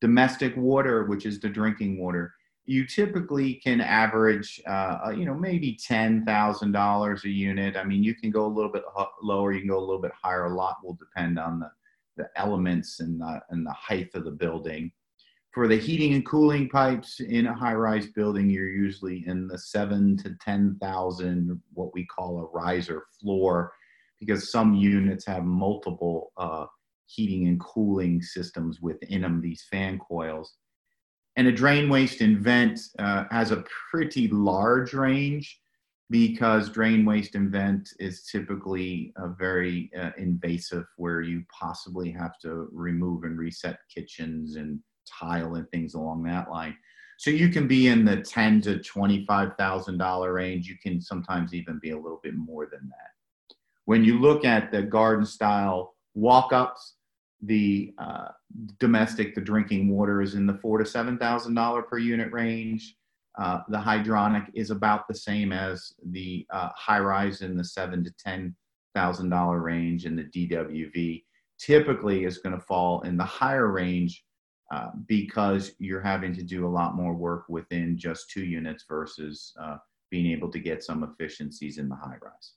domestic 0.00 0.56
water, 0.56 1.04
which 1.04 1.26
is 1.26 1.40
the 1.40 1.48
drinking 1.48 1.98
water, 1.98 2.32
you 2.64 2.86
typically 2.86 3.54
can 3.54 3.80
average, 3.82 4.60
uh, 4.66 5.12
you 5.14 5.26
know, 5.26 5.34
maybe 5.34 5.76
ten 5.86 6.24
thousand 6.24 6.72
dollars 6.72 7.24
a 7.24 7.28
unit. 7.28 7.76
I 7.76 7.84
mean, 7.84 8.02
you 8.02 8.14
can 8.14 8.30
go 8.30 8.46
a 8.46 8.48
little 8.48 8.72
bit 8.72 8.84
lower, 9.22 9.52
you 9.52 9.60
can 9.60 9.68
go 9.68 9.78
a 9.78 9.80
little 9.80 10.00
bit 10.00 10.12
higher. 10.22 10.46
A 10.46 10.54
lot 10.54 10.76
will 10.82 10.94
depend 10.94 11.38
on 11.38 11.60
the, 11.60 11.70
the 12.16 12.28
elements 12.36 13.00
and 13.00 13.20
the, 13.20 13.42
and 13.50 13.66
the 13.66 13.72
height 13.72 14.10
of 14.14 14.24
the 14.24 14.30
building. 14.30 14.90
For 15.52 15.66
the 15.66 15.76
heating 15.76 16.14
and 16.14 16.24
cooling 16.24 16.68
pipes 16.68 17.20
in 17.20 17.46
a 17.46 17.54
high-rise 17.54 18.06
building, 18.08 18.48
you're 18.48 18.70
usually 18.70 19.24
in 19.26 19.48
the 19.48 19.58
seven 19.58 20.16
to 20.18 20.36
ten 20.40 20.76
thousand, 20.80 21.60
what 21.72 21.92
we 21.92 22.06
call 22.06 22.38
a 22.38 22.46
riser 22.56 23.04
floor, 23.20 23.72
because 24.20 24.52
some 24.52 24.74
units 24.74 25.26
have 25.26 25.44
multiple 25.44 26.32
uh, 26.36 26.66
heating 27.06 27.48
and 27.48 27.58
cooling 27.60 28.22
systems 28.22 28.80
within 28.80 29.22
them. 29.22 29.40
These 29.40 29.66
fan 29.70 29.98
coils 29.98 30.54
and 31.36 31.46
a 31.46 31.52
drain 31.52 31.88
waste 31.88 32.20
and 32.20 32.38
vent 32.38 32.80
uh, 32.98 33.24
has 33.30 33.50
a 33.50 33.64
pretty 33.90 34.28
large 34.28 34.92
range 34.92 35.60
because 36.10 36.70
drain 36.70 37.04
waste 37.04 37.34
and 37.34 37.50
vent 37.50 37.88
is 37.98 38.24
typically 38.24 39.12
a 39.16 39.28
very 39.28 39.90
uh, 39.98 40.10
invasive 40.18 40.84
where 40.96 41.22
you 41.22 41.42
possibly 41.58 42.10
have 42.10 42.38
to 42.40 42.68
remove 42.72 43.24
and 43.24 43.38
reset 43.38 43.78
kitchens 43.92 44.56
and 44.56 44.80
tile 45.18 45.54
and 45.54 45.68
things 45.70 45.94
along 45.94 46.22
that 46.24 46.50
line. 46.50 46.76
So 47.18 47.30
you 47.30 47.50
can 47.50 47.68
be 47.68 47.88
in 47.88 48.04
the 48.04 48.22
ten 48.22 48.60
to 48.62 48.78
twenty-five 48.78 49.56
thousand 49.58 49.98
dollar 49.98 50.32
range. 50.32 50.66
You 50.66 50.76
can 50.82 51.00
sometimes 51.00 51.52
even 51.52 51.78
be 51.82 51.90
a 51.90 51.98
little 51.98 52.20
bit 52.22 52.34
more 52.34 52.66
than 52.66 52.88
that. 52.88 53.56
When 53.84 54.04
you 54.04 54.18
look 54.18 54.44
at 54.44 54.72
the 54.72 54.82
garden 54.82 55.26
style 55.26 55.94
walk-ups, 56.14 56.94
the 57.42 57.92
uh, 57.98 58.28
domestic, 58.78 59.34
the 59.34 59.40
drinking 59.40 59.88
water 59.88 60.22
is 60.22 60.34
in 60.34 60.46
the 60.46 60.58
four 60.62 60.78
to 60.78 60.86
seven 60.86 61.18
thousand 61.18 61.54
dollar 61.54 61.82
per 61.82 61.98
unit 61.98 62.32
range. 62.32 62.96
Uh, 63.38 63.60
the 63.68 63.78
hydronic 63.78 64.46
is 64.54 64.70
about 64.70 65.06
the 65.06 65.14
same 65.14 65.52
as 65.52 65.92
the 66.10 66.46
uh, 66.50 66.68
high 66.74 66.98
rise 67.00 67.42
in 67.42 67.56
the 67.56 67.64
seven 67.64 68.02
to 68.04 68.12
ten 68.18 68.54
thousand 68.94 69.28
dollar 69.30 69.60
range, 69.60 70.04
and 70.04 70.18
the 70.18 70.24
DWV 70.24 71.22
typically 71.58 72.24
is 72.24 72.38
going 72.38 72.54
to 72.54 72.64
fall 72.64 73.02
in 73.02 73.16
the 73.16 73.24
higher 73.24 73.68
range 73.70 74.24
uh, 74.70 74.90
because 75.06 75.72
you're 75.78 76.00
having 76.00 76.32
to 76.34 76.42
do 76.42 76.66
a 76.66 76.68
lot 76.68 76.94
more 76.94 77.12
work 77.12 77.44
within 77.48 77.98
just 77.98 78.30
two 78.30 78.44
units 78.44 78.84
versus 78.88 79.52
uh, 79.60 79.76
being 80.10 80.26
able 80.26 80.50
to 80.50 80.58
get 80.58 80.82
some 80.84 81.02
efficiencies 81.02 81.78
in 81.78 81.88
the 81.88 81.94
high 81.94 82.16
rise. 82.22 82.52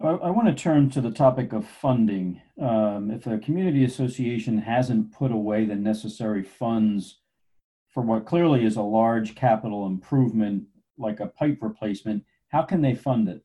I, 0.00 0.08
I 0.08 0.30
want 0.30 0.48
to 0.48 0.54
turn 0.54 0.90
to 0.90 1.00
the 1.00 1.10
topic 1.10 1.52
of 1.52 1.66
funding. 1.66 2.42
Um, 2.60 3.10
if 3.10 3.26
a 3.26 3.38
community 3.38 3.84
association 3.84 4.58
hasn't 4.58 5.12
put 5.12 5.32
away 5.32 5.64
the 5.64 5.76
necessary 5.76 6.42
funds 6.42 7.20
for 7.88 8.02
what 8.02 8.26
clearly 8.26 8.64
is 8.64 8.76
a 8.76 8.82
large 8.82 9.34
capital 9.34 9.86
improvement, 9.86 10.64
like 10.98 11.20
a 11.20 11.26
pipe 11.26 11.58
replacement, 11.62 12.24
how 12.48 12.62
can 12.62 12.82
they 12.82 12.94
fund 12.94 13.28
it? 13.28 13.42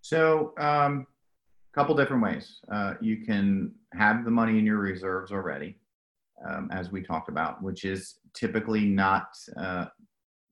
So, 0.00 0.54
um, 0.58 1.06
couple 1.78 1.94
different 1.94 2.24
ways. 2.24 2.58
Uh, 2.72 2.94
you 3.00 3.24
can 3.24 3.72
have 3.92 4.24
the 4.24 4.30
money 4.32 4.58
in 4.58 4.66
your 4.66 4.78
reserves 4.78 5.30
already, 5.30 5.78
um, 6.44 6.68
as 6.72 6.90
we 6.90 7.00
talked 7.00 7.28
about, 7.28 7.62
which 7.62 7.84
is 7.84 8.18
typically 8.34 8.84
not 8.84 9.28
uh, 9.56 9.84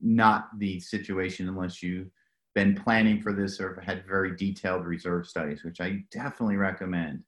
not 0.00 0.50
the 0.60 0.78
situation 0.78 1.48
unless 1.48 1.82
you've 1.82 2.10
been 2.54 2.76
planning 2.76 3.20
for 3.20 3.32
this 3.32 3.60
or 3.60 3.82
had 3.84 4.06
very 4.06 4.36
detailed 4.36 4.86
reserve 4.86 5.26
studies, 5.26 5.64
which 5.64 5.80
I 5.80 5.98
definitely 6.12 6.58
recommend 6.58 7.24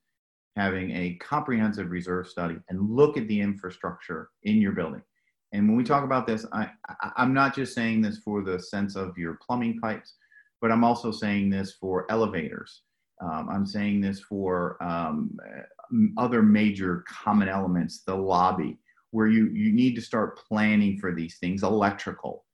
having 0.57 0.93
a 0.93 1.17
comprehensive 1.17 1.91
reserve 1.91 2.29
study 2.29 2.57
and 2.69 2.91
look 2.91 3.17
at 3.17 3.27
the 3.27 3.41
infrastructure 3.41 4.31
in 4.45 4.61
your 4.61 4.73
building. 4.73 5.03
And 5.53 5.67
when 5.67 5.77
we 5.77 5.83
talk 5.83 6.05
about 6.05 6.25
this, 6.25 6.47
I, 6.53 6.71
am 7.17 7.35
not 7.35 7.53
just 7.53 7.75
saying 7.75 8.03
this 8.03 8.19
for 8.19 8.45
the 8.45 8.61
sense 8.61 8.95
of 8.95 9.19
your 9.19 9.41
plumbing 9.45 9.81
pipes, 9.81 10.15
but 10.61 10.71
I'm 10.71 10.85
also 10.85 11.11
saying 11.11 11.51
this 11.51 11.73
for 11.73 12.07
elevators. 12.13 12.83
Um, 13.21 13.49
I'm 13.51 13.67
saying 13.67 14.01
this 14.01 14.21
for 14.21 14.83
um, 14.83 15.37
other 16.17 16.43
major 16.43 17.05
common 17.09 17.49
elements, 17.49 18.03
the 18.05 18.15
lobby, 18.15 18.79
where 19.11 19.27
you, 19.27 19.49
you 19.49 19.73
need 19.73 19.95
to 19.97 20.03
start 20.03 20.39
planning 20.47 20.99
for 20.99 21.15
these 21.15 21.39
things, 21.39 21.63
electrical, 21.63 22.45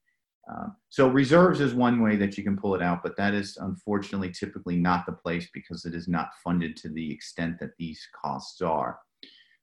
um, 0.49 0.77
so 0.91 1.09
reserves 1.09 1.61
is 1.61 1.75
one 1.75 2.03
way 2.03 2.17
that 2.17 2.37
you 2.37 2.45
can 2.45 2.57
pull 2.57 2.75
it 2.75 2.83
out, 2.83 3.03
but 3.03 3.17
that 3.17 3.35
is 3.35 3.57
unfortunately 3.61 4.31
typically 4.31 4.77
not 4.77 5.07
the 5.07 5.13
place 5.13 5.49
because 5.53 5.85
it 5.85 5.95
is 5.95 6.07
not 6.07 6.31
funded 6.43 6.77
to 6.79 6.89
the 6.91 7.11
extent 7.11 7.59
that 7.61 7.77
these 7.79 8.07
costs 8.21 8.61
are. 8.61 8.99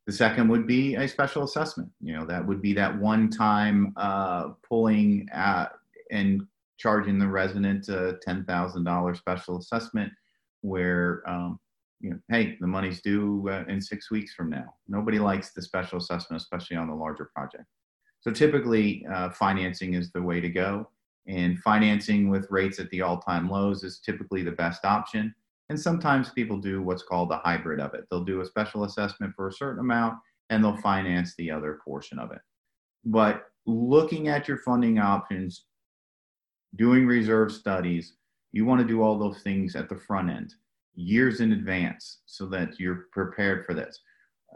The 0.08 0.13
second 0.13 0.48
would 0.50 0.65
be 0.65 0.96
a 0.96 1.08
special 1.08 1.43
assessment. 1.43 1.89
You 2.01 2.15
know, 2.15 2.25
that 2.25 2.46
would 2.46 2.62
be 2.62 2.74
that 2.74 3.00
one 3.00 3.29
time 3.29 3.93
uh, 3.96 4.50
pulling 4.67 5.29
and 6.10 6.41
charging 6.77 7.20
the 7.20 7.27
resident 7.27 7.88
a 7.89 8.17
$10,000 8.27 9.17
special 9.17 9.60
assessment 9.60 10.12
where, 10.61 11.23
um, 11.29 11.59
you 11.99 12.11
know, 12.11 12.19
hey, 12.29 12.57
the 12.59 12.67
money's 12.67 13.01
due 13.01 13.47
uh, 13.49 13.63
in 13.67 13.81
six 13.81 14.09
weeks 14.09 14.33
from 14.33 14.49
now. 14.49 14.73
Nobody 14.87 15.19
likes 15.19 15.51
the 15.51 15.61
special 15.61 15.99
assessment, 15.99 16.41
especially 16.41 16.77
on 16.77 16.87
the 16.87 16.95
larger 16.95 17.29
project. 17.35 17.65
So 18.21 18.31
typically, 18.31 19.05
uh, 19.11 19.29
financing 19.31 19.95
is 19.95 20.11
the 20.11 20.21
way 20.21 20.39
to 20.39 20.49
go. 20.49 20.89
And 21.27 21.59
financing 21.59 22.29
with 22.29 22.49
rates 22.49 22.79
at 22.79 22.89
the 22.89 23.01
all 23.01 23.19
time 23.19 23.49
lows 23.49 23.83
is 23.83 23.99
typically 23.99 24.43
the 24.43 24.51
best 24.51 24.85
option. 24.85 25.33
And 25.69 25.79
sometimes 25.79 26.31
people 26.31 26.57
do 26.57 26.81
what's 26.81 27.03
called 27.03 27.31
a 27.31 27.37
hybrid 27.37 27.79
of 27.79 27.93
it. 27.93 28.05
They'll 28.09 28.23
do 28.23 28.41
a 28.41 28.45
special 28.45 28.83
assessment 28.83 29.33
for 29.35 29.47
a 29.47 29.53
certain 29.53 29.79
amount 29.79 30.15
and 30.49 30.63
they'll 30.63 30.77
finance 30.77 31.33
the 31.37 31.49
other 31.49 31.79
portion 31.85 32.19
of 32.19 32.31
it. 32.31 32.41
But 33.05 33.45
looking 33.65 34.27
at 34.27 34.47
your 34.47 34.57
funding 34.57 34.99
options, 34.99 35.65
doing 36.75 37.07
reserve 37.07 37.51
studies, 37.51 38.15
you 38.51 38.65
want 38.65 38.81
to 38.81 38.88
do 38.88 39.01
all 39.01 39.17
those 39.17 39.41
things 39.41 39.75
at 39.75 39.89
the 39.89 39.96
front 39.96 40.29
end, 40.29 40.53
years 40.96 41.39
in 41.39 41.53
advance, 41.53 42.20
so 42.25 42.46
that 42.48 42.79
you're 42.79 43.08
prepared 43.12 43.65
for 43.65 43.74
this. 43.74 44.00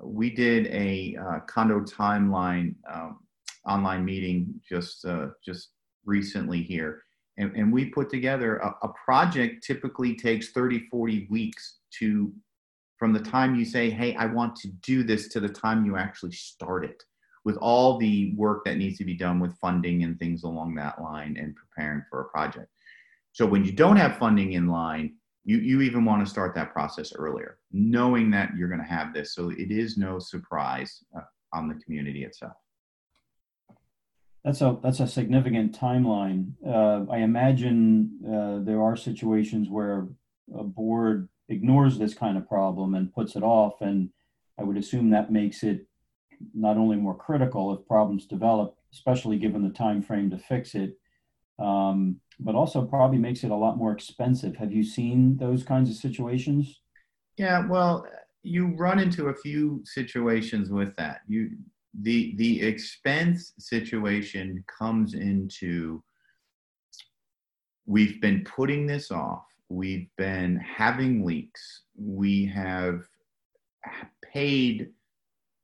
We 0.04 0.30
did 0.30 0.68
a 0.68 1.16
uh, 1.22 1.40
condo 1.48 1.80
timeline 1.82 2.76
um, 2.92 3.20
online 3.66 4.06
meeting 4.06 4.54
just 4.68 5.06
uh, 5.06 5.28
just 5.44 5.70
recently 6.06 6.62
here 6.62 7.04
and, 7.38 7.56
and 7.56 7.72
we 7.72 7.86
put 7.86 8.10
together 8.10 8.58
a, 8.58 8.76
a, 8.84 8.90
project 8.90 9.64
typically 9.66 10.16
takes 10.16 10.52
30 10.52 10.88
40 10.90 11.28
weeks 11.30 11.80
to 12.00 12.32
from 12.98 13.12
the 13.14 13.20
time 13.20 13.56
you 13.56 13.66
say 13.66 13.90
hey 13.90 14.16
i 14.16 14.26
want 14.26 14.56
to 14.56 14.68
do 14.84 15.04
this 15.04 15.28
to 15.30 15.40
the 15.40 15.50
time 15.50 15.86
you 15.86 15.98
actually 15.98 16.32
start 16.32 16.86
it 16.86 17.04
with 17.44 17.58
all 17.58 17.98
the 17.98 18.34
work 18.36 18.64
that 18.66 18.78
needs 18.78 18.98
to 18.98 19.06
be 19.06 19.16
done 19.16 19.40
with 19.40 19.58
funding 19.58 20.04
and 20.04 20.18
things 20.18 20.44
along 20.44 20.76
that 20.76 21.02
line 21.02 21.38
and 21.40 21.56
preparing 21.56 22.04
for 22.10 22.22
a 22.22 22.30
project 22.30 22.70
so 23.36 23.46
when 23.46 23.66
you 23.66 23.74
don't 23.74 23.98
have 23.98 24.18
funding 24.18 24.54
in 24.54 24.68
line 24.68 25.14
you, 25.46 25.58
you 25.58 25.82
even 25.82 26.04
want 26.06 26.26
to 26.26 26.30
start 26.30 26.56
that 26.56 26.74
process 26.74 27.14
earlier 27.14 27.60
knowing 27.72 28.32
that 28.32 28.50
you're 28.58 28.70
going 28.70 28.82
to 28.82 28.88
have 28.88 29.14
this. 29.14 29.36
So 29.36 29.50
it 29.52 29.70
is 29.70 29.98
no 29.98 30.18
surprise 30.18 31.04
uh, 31.16 31.22
on 31.54 31.68
the 31.68 31.76
community 31.76 32.24
itself. 32.24 32.54
That's 34.44 34.62
a 34.62 34.78
that's 34.84 35.00
a 35.00 35.08
significant 35.08 35.78
timeline. 35.78 36.52
Uh, 36.66 37.12
I 37.12 37.20
imagine 37.20 38.20
uh, 38.24 38.64
there 38.64 38.82
are 38.82 38.96
situations 38.96 39.70
where 39.70 40.08
a 40.56 40.64
board 40.64 41.30
ignores 41.50 41.98
this 41.98 42.14
kind 42.14 42.38
of 42.38 42.48
problem 42.48 42.94
and 42.94 43.14
puts 43.14 43.36
it 43.36 43.42
off, 43.42 43.82
and 43.82 44.10
I 44.60 44.64
would 44.64 44.78
assume 44.78 45.10
that 45.10 45.32
makes 45.32 45.64
it 45.64 45.88
not 46.54 46.78
only 46.78 46.96
more 46.96 47.16
critical 47.16 47.74
if 47.74 47.88
problems 47.88 48.28
develop, 48.28 48.78
especially 48.94 49.38
given 49.40 49.64
the 49.64 49.74
time 49.74 50.04
frame 50.04 50.30
to 50.30 50.38
fix 50.38 50.76
it, 50.76 50.96
um, 51.58 52.18
but 52.40 52.56
also 52.56 52.86
probably 52.86 53.18
makes 53.18 53.44
it 53.44 53.52
a 53.52 53.56
lot 53.56 53.78
more 53.78 53.92
expensive. 53.92 54.56
Have 54.58 54.72
you 54.72 54.84
seen 54.84 55.38
those 55.38 55.64
kinds 55.64 55.90
of 55.90 55.96
situations? 55.96 56.82
Yeah, 57.38 57.68
well, 57.68 58.06
you 58.44 58.76
run 58.76 59.00
into 59.00 59.28
a 59.28 59.36
few 59.36 59.82
situations 59.86 60.70
with 60.70 60.96
that. 60.98 61.22
You 61.28 61.52
the 62.02 62.36
the 62.38 62.62
expense 62.62 63.54
situation 63.58 64.64
comes 64.68 65.14
into 65.14 66.04
we've 67.86 68.20
been 68.20 68.44
putting 68.44 68.86
this 68.86 69.12
off 69.12 69.46
we've 69.70 70.10
been 70.18 70.58
having 70.58 71.26
leaks 71.26 71.84
we 71.96 72.46
have 72.46 73.04
paid 74.22 74.90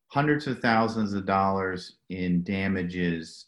hundreds 0.08 0.48
of 0.48 0.60
thousands 0.60 1.14
of 1.14 1.26
dollars 1.26 1.98
in 2.10 2.44
damages 2.44 3.48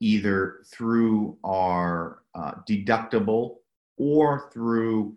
either 0.00 0.60
through 0.66 1.36
our 1.44 2.22
uh, 2.34 2.52
deductible 2.68 3.56
or 3.96 4.48
through 4.52 5.16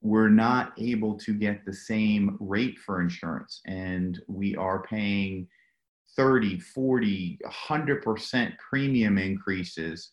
we're 0.00 0.28
not 0.28 0.72
able 0.78 1.18
to 1.18 1.34
get 1.34 1.64
the 1.64 1.72
same 1.72 2.36
rate 2.40 2.78
for 2.78 3.00
insurance 3.00 3.60
and 3.66 4.20
we 4.28 4.54
are 4.54 4.82
paying 4.82 5.46
30, 6.18 6.58
40, 6.58 7.38
100% 7.46 8.52
premium 8.58 9.18
increases 9.18 10.12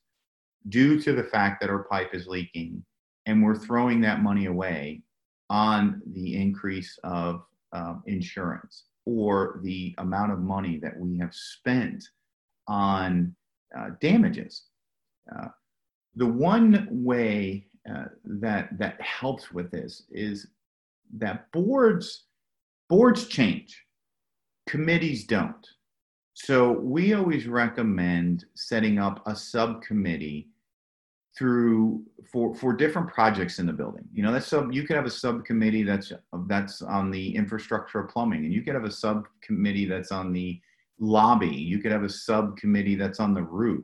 due 0.70 1.00
to 1.02 1.14
the 1.14 1.24
fact 1.24 1.60
that 1.62 1.70
our 1.70 1.84
pipe 1.84 2.14
is 2.14 2.28
leaking. 2.28 2.84
And 3.26 3.44
we're 3.44 3.58
throwing 3.58 4.02
that 4.02 4.22
money 4.22 4.46
away 4.46 5.02
on 5.50 6.02
the 6.14 6.40
increase 6.40 6.98
of 7.04 7.44
um, 7.74 8.04
insurance 8.06 8.86
or 9.06 9.60
the 9.64 9.96
amount 9.98 10.32
of 10.32 10.40
money 10.40 10.80
that 10.82 10.98
we 10.98 11.18
have 11.18 11.34
spent 11.34 12.04
on 12.68 13.36
uh, 13.78 13.90
damages. 14.02 14.64
Uh, 15.34 15.48
the 16.16 16.26
one 16.26 16.88
way 16.90 17.68
uh, 17.90 18.06
that 18.24 18.78
that 18.78 19.00
helps 19.02 19.52
with 19.52 19.70
this 19.72 20.04
is 20.10 20.48
that 21.18 21.52
boards 21.52 22.26
boards 22.90 23.28
change, 23.28 23.86
committees 24.68 25.26
don't. 25.26 25.68
So 26.34 26.72
we 26.72 27.14
always 27.14 27.48
recommend 27.48 28.46
setting 28.56 29.00
up 29.00 29.22
a 29.26 29.36
subcommittee 29.36 30.50
through 31.38 32.04
for 32.32 32.56
for 32.56 32.74
different 32.74 33.10
projects 33.10 33.60
in 33.60 33.66
the 33.66 33.74
building. 33.74 34.06
You 34.14 34.24
know, 34.24 34.32
that's 34.32 34.48
sub 34.48 34.74
you 34.74 34.84
could 34.84 34.96
have 34.96 35.06
a 35.06 35.12
subcommittee 35.12 35.84
that's 35.84 36.12
that's 36.48 36.82
on 36.82 37.12
the 37.12 37.36
infrastructure 37.36 38.04
plumbing, 38.04 38.46
and 38.46 38.54
you 38.54 38.62
could 38.64 38.74
have 38.74 38.86
a 38.86 38.92
subcommittee 38.92 39.86
that's 39.86 40.12
on 40.12 40.34
the 40.34 40.60
lobby. 41.00 41.48
You 41.48 41.80
could 41.80 41.92
have 41.92 42.04
a 42.04 42.10
subcommittee 42.10 42.96
that's 42.96 43.20
on 43.20 43.34
the 43.34 43.44
roof. 43.44 43.84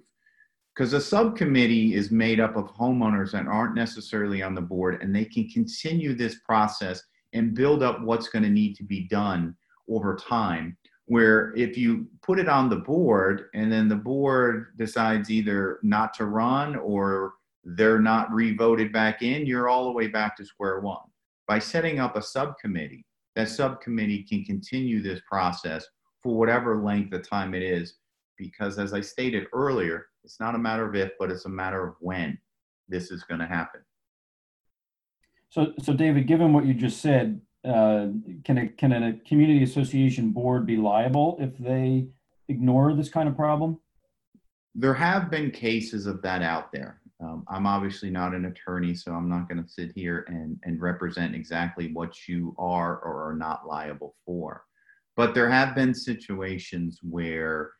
Because 0.75 0.93
a 0.93 1.01
subcommittee 1.01 1.95
is 1.95 2.11
made 2.11 2.39
up 2.39 2.55
of 2.55 2.71
homeowners 2.71 3.31
that 3.31 3.47
aren't 3.47 3.75
necessarily 3.75 4.41
on 4.41 4.55
the 4.55 4.61
board, 4.61 5.01
and 5.01 5.13
they 5.13 5.25
can 5.25 5.49
continue 5.49 6.13
this 6.13 6.39
process 6.45 7.03
and 7.33 7.53
build 7.53 7.83
up 7.83 8.01
what's 8.01 8.29
going 8.29 8.43
to 8.43 8.49
need 8.49 8.75
to 8.75 8.83
be 8.83 9.07
done 9.07 9.55
over 9.89 10.15
time 10.15 10.77
where 11.11 11.53
if 11.57 11.77
you 11.77 12.07
put 12.21 12.39
it 12.39 12.47
on 12.47 12.69
the 12.69 12.77
board 12.77 13.49
and 13.53 13.69
then 13.69 13.89
the 13.89 13.95
board 13.95 14.67
decides 14.77 15.29
either 15.29 15.77
not 15.83 16.13
to 16.13 16.23
run 16.23 16.77
or 16.77 17.33
they're 17.65 17.99
not 17.99 18.31
revoted 18.31 18.93
back 18.93 19.21
in, 19.21 19.45
you're 19.45 19.67
all 19.67 19.83
the 19.83 19.91
way 19.91 20.07
back 20.07 20.37
to 20.37 20.45
square 20.45 20.79
one. 20.79 21.03
By 21.49 21.59
setting 21.59 21.99
up 21.99 22.15
a 22.15 22.21
subcommittee, 22.21 23.05
that 23.35 23.49
subcommittee 23.49 24.23
can 24.23 24.45
continue 24.45 25.01
this 25.01 25.19
process 25.29 25.85
for 26.21 26.35
whatever 26.35 26.81
length 26.81 27.13
of 27.13 27.27
time 27.27 27.53
it 27.53 27.63
is, 27.63 27.95
because 28.37 28.79
as 28.79 28.93
I 28.93 29.01
stated 29.01 29.47
earlier, 29.53 30.07
it's 30.23 30.39
not 30.39 30.55
a 30.55 30.59
matter 30.59 30.87
of 30.87 30.95
if, 30.95 31.11
but 31.19 31.31
it's 31.31 31.45
a 31.45 31.49
matter 31.49 31.87
of 31.87 31.95
when 31.99 32.37
this 32.87 33.11
is 33.11 33.23
going 33.23 33.39
to 33.39 33.47
happen. 33.47 33.81
So, 35.49 35.73
so 35.81 35.93
David, 35.93 36.27
given 36.27 36.53
what 36.53 36.65
you 36.65 36.73
just 36.73 37.01
said, 37.01 37.41
uh, 37.63 38.07
can 38.43 38.57
a 38.57 38.67
can 38.67 38.91
a 38.91 39.13
community 39.27 39.63
association 39.63 40.31
board 40.31 40.65
be 40.65 40.77
liable 40.77 41.37
if 41.39 41.55
they 41.57 42.07
ignore 42.47 42.93
this 42.93 43.09
kind 43.09 43.29
of 43.29 43.35
problem? 43.35 43.79
There 44.73 44.93
have 44.93 45.29
been 45.29 45.51
cases 45.51 46.07
of 46.07 46.21
that 46.21 46.41
out 46.41 46.71
there. 46.71 47.01
Um, 47.21 47.45
I'm 47.47 47.67
obviously 47.67 48.09
not 48.09 48.33
an 48.33 48.45
attorney, 48.45 48.95
so 48.95 49.11
I'm 49.11 49.29
not 49.29 49.47
going 49.47 49.63
to 49.63 49.69
sit 49.69 49.91
here 49.93 50.25
and, 50.27 50.59
and 50.63 50.81
represent 50.81 51.35
exactly 51.35 51.91
what 51.93 52.27
you 52.27 52.55
are 52.57 52.97
or 52.97 53.29
are 53.29 53.35
not 53.35 53.67
liable 53.67 54.15
for. 54.25 54.63
But 55.15 55.33
there 55.33 55.49
have 55.49 55.75
been 55.75 55.93
situations 55.93 56.99
where 57.01 57.71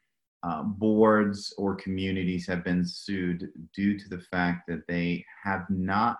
uh, 0.43 0.63
boards 0.63 1.53
or 1.57 1.75
communities 1.75 2.47
have 2.47 2.63
been 2.63 2.85
sued 2.85 3.50
due 3.75 3.97
to 3.97 4.09
the 4.09 4.19
fact 4.31 4.67
that 4.67 4.88
they 4.88 5.25
have 5.43 5.65
not 5.69 6.17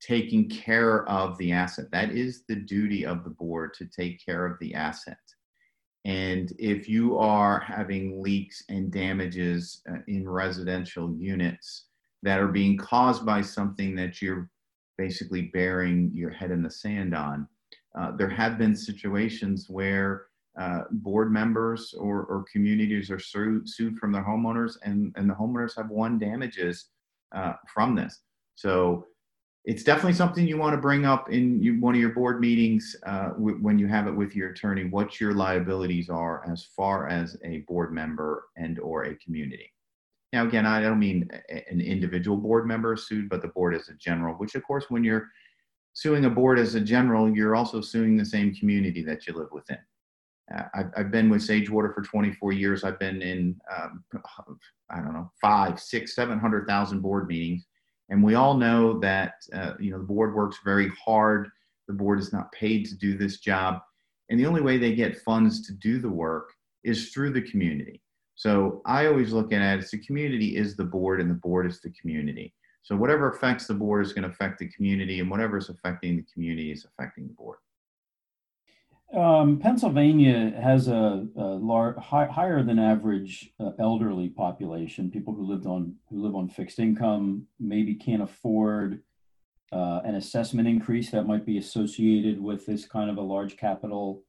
taken 0.00 0.48
care 0.48 1.08
of 1.08 1.38
the 1.38 1.52
asset. 1.52 1.86
That 1.90 2.10
is 2.10 2.44
the 2.48 2.56
duty 2.56 3.06
of 3.06 3.24
the 3.24 3.30
board 3.30 3.72
to 3.74 3.86
take 3.86 4.24
care 4.24 4.46
of 4.46 4.58
the 4.58 4.74
asset. 4.74 5.18
And 6.04 6.52
if 6.58 6.88
you 6.88 7.18
are 7.18 7.58
having 7.60 8.22
leaks 8.22 8.62
and 8.68 8.92
damages 8.92 9.82
uh, 9.90 9.98
in 10.06 10.28
residential 10.28 11.12
units, 11.16 11.86
that 12.22 12.40
are 12.40 12.48
being 12.48 12.76
caused 12.76 13.24
by 13.24 13.40
something 13.40 13.94
that 13.94 14.20
you're 14.20 14.50
basically 14.98 15.42
burying 15.42 16.10
your 16.12 16.30
head 16.30 16.50
in 16.50 16.62
the 16.62 16.70
sand 16.70 17.14
on. 17.14 17.46
Uh, 17.98 18.12
there 18.16 18.28
have 18.28 18.58
been 18.58 18.76
situations 18.76 19.68
where 19.68 20.26
uh, 20.60 20.82
board 20.90 21.32
members 21.32 21.94
or, 21.98 22.24
or 22.24 22.44
communities 22.50 23.10
are 23.10 23.18
sued, 23.18 23.68
sued 23.68 23.98
from 23.98 24.12
their 24.12 24.24
homeowners 24.24 24.76
and, 24.82 25.12
and 25.16 25.28
the 25.28 25.34
homeowners 25.34 25.76
have 25.76 25.90
won 25.90 26.18
damages 26.18 26.86
uh, 27.34 27.54
from 27.72 27.94
this. 27.94 28.20
So 28.54 29.06
it's 29.64 29.82
definitely 29.82 30.12
something 30.12 30.46
you 30.46 30.56
want 30.56 30.74
to 30.74 30.80
bring 30.80 31.04
up 31.04 31.30
in 31.30 31.60
you, 31.60 31.80
one 31.80 31.94
of 31.94 32.00
your 32.00 32.14
board 32.14 32.40
meetings 32.40 32.94
uh, 33.04 33.30
w- 33.30 33.58
when 33.60 33.78
you 33.78 33.86
have 33.88 34.06
it 34.06 34.12
with 34.12 34.34
your 34.34 34.50
attorney, 34.50 34.84
what 34.84 35.20
your 35.20 35.34
liabilities 35.34 36.08
are 36.08 36.48
as 36.50 36.64
far 36.64 37.08
as 37.08 37.36
a 37.44 37.58
board 37.68 37.92
member 37.92 38.44
and 38.56 38.78
or 38.78 39.04
a 39.04 39.14
community. 39.16 39.72
Now, 40.32 40.46
again, 40.46 40.66
I 40.66 40.80
don't 40.80 40.98
mean 40.98 41.28
an 41.48 41.80
individual 41.80 42.36
board 42.36 42.66
member 42.66 42.96
sued, 42.96 43.28
but 43.28 43.42
the 43.42 43.48
board 43.48 43.74
as 43.74 43.88
a 43.88 43.94
general, 43.94 44.34
which 44.34 44.54
of 44.54 44.62
course, 44.62 44.86
when 44.88 45.02
you're 45.02 45.28
suing 45.96 46.26
a 46.26 46.30
board 46.30 46.58
as 46.58 46.74
a 46.74 46.80
general, 46.80 47.34
you're 47.34 47.56
also 47.56 47.80
suing 47.80 48.18
the 48.18 48.24
same 48.24 48.54
community 48.54 49.02
that 49.02 49.26
you 49.26 49.32
live 49.32 49.48
within. 49.50 49.78
Uh, 50.54 50.64
I've, 50.74 50.90
I've, 50.94 51.10
been 51.10 51.30
with 51.30 51.42
Sagewater 51.42 51.90
for 51.94 52.02
24 52.02 52.52
years. 52.52 52.84
I've 52.84 52.98
been 52.98 53.22
in, 53.22 53.58
um, 53.74 54.04
I 54.90 54.96
don't 54.96 55.14
know, 55.14 55.32
five, 55.40 55.80
six, 55.80 56.14
700,000 56.14 57.00
board 57.00 57.28
meetings. 57.28 57.64
And 58.10 58.22
we 58.22 58.34
all 58.34 58.58
know 58.58 59.00
that, 59.00 59.36
uh, 59.54 59.72
you 59.80 59.90
know, 59.90 59.96
the 59.96 60.04
board 60.04 60.34
works 60.34 60.58
very 60.62 60.92
hard. 61.02 61.48
The 61.88 61.94
board 61.94 62.18
is 62.18 62.30
not 62.30 62.52
paid 62.52 62.84
to 62.86 62.94
do 62.94 63.16
this 63.16 63.38
job. 63.40 63.80
And 64.28 64.38
the 64.38 64.46
only 64.46 64.60
way 64.60 64.76
they 64.76 64.94
get 64.94 65.22
funds 65.22 65.66
to 65.66 65.72
do 65.72 65.98
the 65.98 66.10
work 66.10 66.50
is 66.84 67.08
through 67.08 67.32
the 67.32 67.50
community. 67.50 68.02
So 68.34 68.82
I 68.84 69.06
always 69.06 69.32
look 69.32 69.50
at 69.50 69.62
it 69.62 69.78
as 69.78 69.90
the 69.90 69.98
community 70.04 70.56
is 70.58 70.76
the 70.76 70.84
board 70.84 71.22
and 71.22 71.30
the 71.30 71.34
board 71.36 71.66
is 71.66 71.80
the 71.80 71.94
community. 71.98 72.52
So 72.86 72.94
whatever 72.94 73.28
affects 73.30 73.66
the 73.66 73.74
board 73.74 74.06
is 74.06 74.12
going 74.12 74.22
to 74.22 74.28
affect 74.28 74.60
the 74.60 74.68
community, 74.68 75.18
and 75.18 75.28
whatever 75.28 75.58
is 75.58 75.70
affecting 75.70 76.16
the 76.16 76.24
community 76.32 76.70
is 76.70 76.84
affecting 76.84 77.26
the 77.26 77.34
board. 77.34 77.58
Um, 79.12 79.58
Pennsylvania 79.58 80.52
has 80.62 80.86
a, 80.86 81.26
a 81.34 81.42
lar- 81.42 81.98
high, 81.98 82.26
higher 82.26 82.62
than 82.62 82.78
average 82.78 83.50
uh, 83.58 83.72
elderly 83.80 84.28
population. 84.28 85.10
People 85.10 85.34
who 85.34 85.42
lived 85.42 85.66
on 85.66 85.96
who 86.08 86.22
live 86.22 86.36
on 86.36 86.48
fixed 86.48 86.78
income 86.78 87.48
maybe 87.58 87.92
can't 87.92 88.22
afford 88.22 89.02
uh, 89.72 90.02
an 90.04 90.14
assessment 90.14 90.68
increase 90.68 91.10
that 91.10 91.26
might 91.26 91.44
be 91.44 91.58
associated 91.58 92.40
with 92.40 92.66
this 92.66 92.86
kind 92.86 93.10
of 93.10 93.16
a 93.16 93.20
large 93.20 93.56
capital 93.56 94.22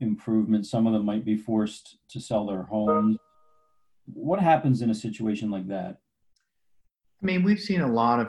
improvement. 0.00 0.64
Some 0.64 0.86
of 0.86 0.94
them 0.94 1.04
might 1.04 1.26
be 1.26 1.36
forced 1.36 1.98
to 2.08 2.20
sell 2.22 2.46
their 2.46 2.62
homes 2.62 3.18
what 4.14 4.40
happens 4.40 4.82
in 4.82 4.90
a 4.90 4.94
situation 4.94 5.50
like 5.50 5.68
that? 5.68 5.98
I 7.20 7.26
mean, 7.26 7.42
we've 7.42 7.60
seen 7.60 7.80
a 7.80 7.92
lot 7.92 8.20
of 8.20 8.28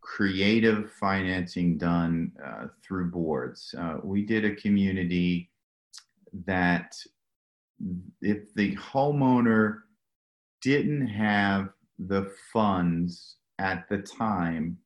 creative 0.00 0.90
financing 0.92 1.78
done 1.78 2.32
uh, 2.44 2.66
through 2.82 3.10
boards. 3.10 3.74
Uh, 3.78 3.98
we 4.02 4.24
did 4.24 4.44
a 4.44 4.56
community 4.56 5.50
that 6.46 6.96
if 8.20 8.52
the 8.54 8.74
homeowner 8.76 9.80
didn't 10.62 11.06
have 11.06 11.68
the 11.98 12.32
funds 12.52 13.36
at 13.58 13.88
the 13.88 13.98
time 13.98 14.78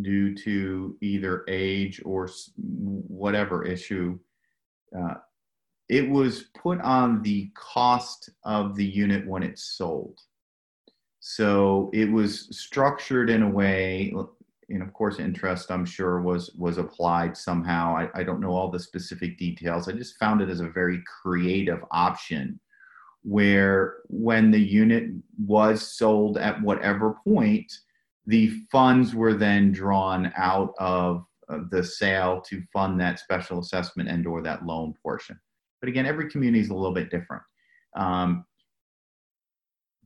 due 0.00 0.34
to 0.34 0.96
either 1.00 1.44
age 1.46 2.00
or 2.04 2.28
whatever 2.56 3.64
issue, 3.64 4.18
uh, 4.98 5.14
it 5.88 6.08
was 6.08 6.46
put 6.60 6.80
on 6.80 7.22
the 7.22 7.50
cost 7.54 8.30
of 8.44 8.76
the 8.76 8.84
unit 8.84 9.26
when 9.26 9.42
it's 9.42 9.76
sold. 9.76 10.20
So 11.36 11.90
it 11.92 12.10
was 12.10 12.48
structured 12.50 13.30
in 13.30 13.42
a 13.42 13.48
way, 13.48 14.12
and 14.68 14.82
of 14.82 14.92
course, 14.92 15.20
interest 15.20 15.70
I'm 15.70 15.84
sure 15.84 16.20
was 16.20 16.50
was 16.58 16.76
applied 16.76 17.36
somehow. 17.36 17.96
I, 17.96 18.08
I 18.18 18.24
don't 18.24 18.40
know 18.40 18.50
all 18.50 18.68
the 18.68 18.80
specific 18.80 19.38
details. 19.38 19.86
I 19.86 19.92
just 19.92 20.18
found 20.18 20.40
it 20.40 20.48
as 20.48 20.58
a 20.58 20.68
very 20.68 21.00
creative 21.22 21.84
option 21.92 22.58
where 23.22 23.98
when 24.08 24.50
the 24.50 24.58
unit 24.58 25.04
was 25.46 25.96
sold 25.96 26.36
at 26.36 26.60
whatever 26.62 27.14
point, 27.22 27.72
the 28.26 28.48
funds 28.72 29.14
were 29.14 29.34
then 29.34 29.70
drawn 29.70 30.32
out 30.36 30.74
of 30.80 31.24
the 31.70 31.84
sale 31.84 32.40
to 32.48 32.60
fund 32.72 33.00
that 33.00 33.20
special 33.20 33.60
assessment 33.60 34.08
and 34.08 34.26
or 34.26 34.42
that 34.42 34.66
loan 34.66 34.94
portion. 35.00 35.38
But 35.80 35.90
again, 35.90 36.06
every 36.06 36.28
community 36.28 36.60
is 36.60 36.70
a 36.70 36.74
little 36.74 36.94
bit 36.94 37.08
different. 37.08 37.42
Um, 37.94 38.44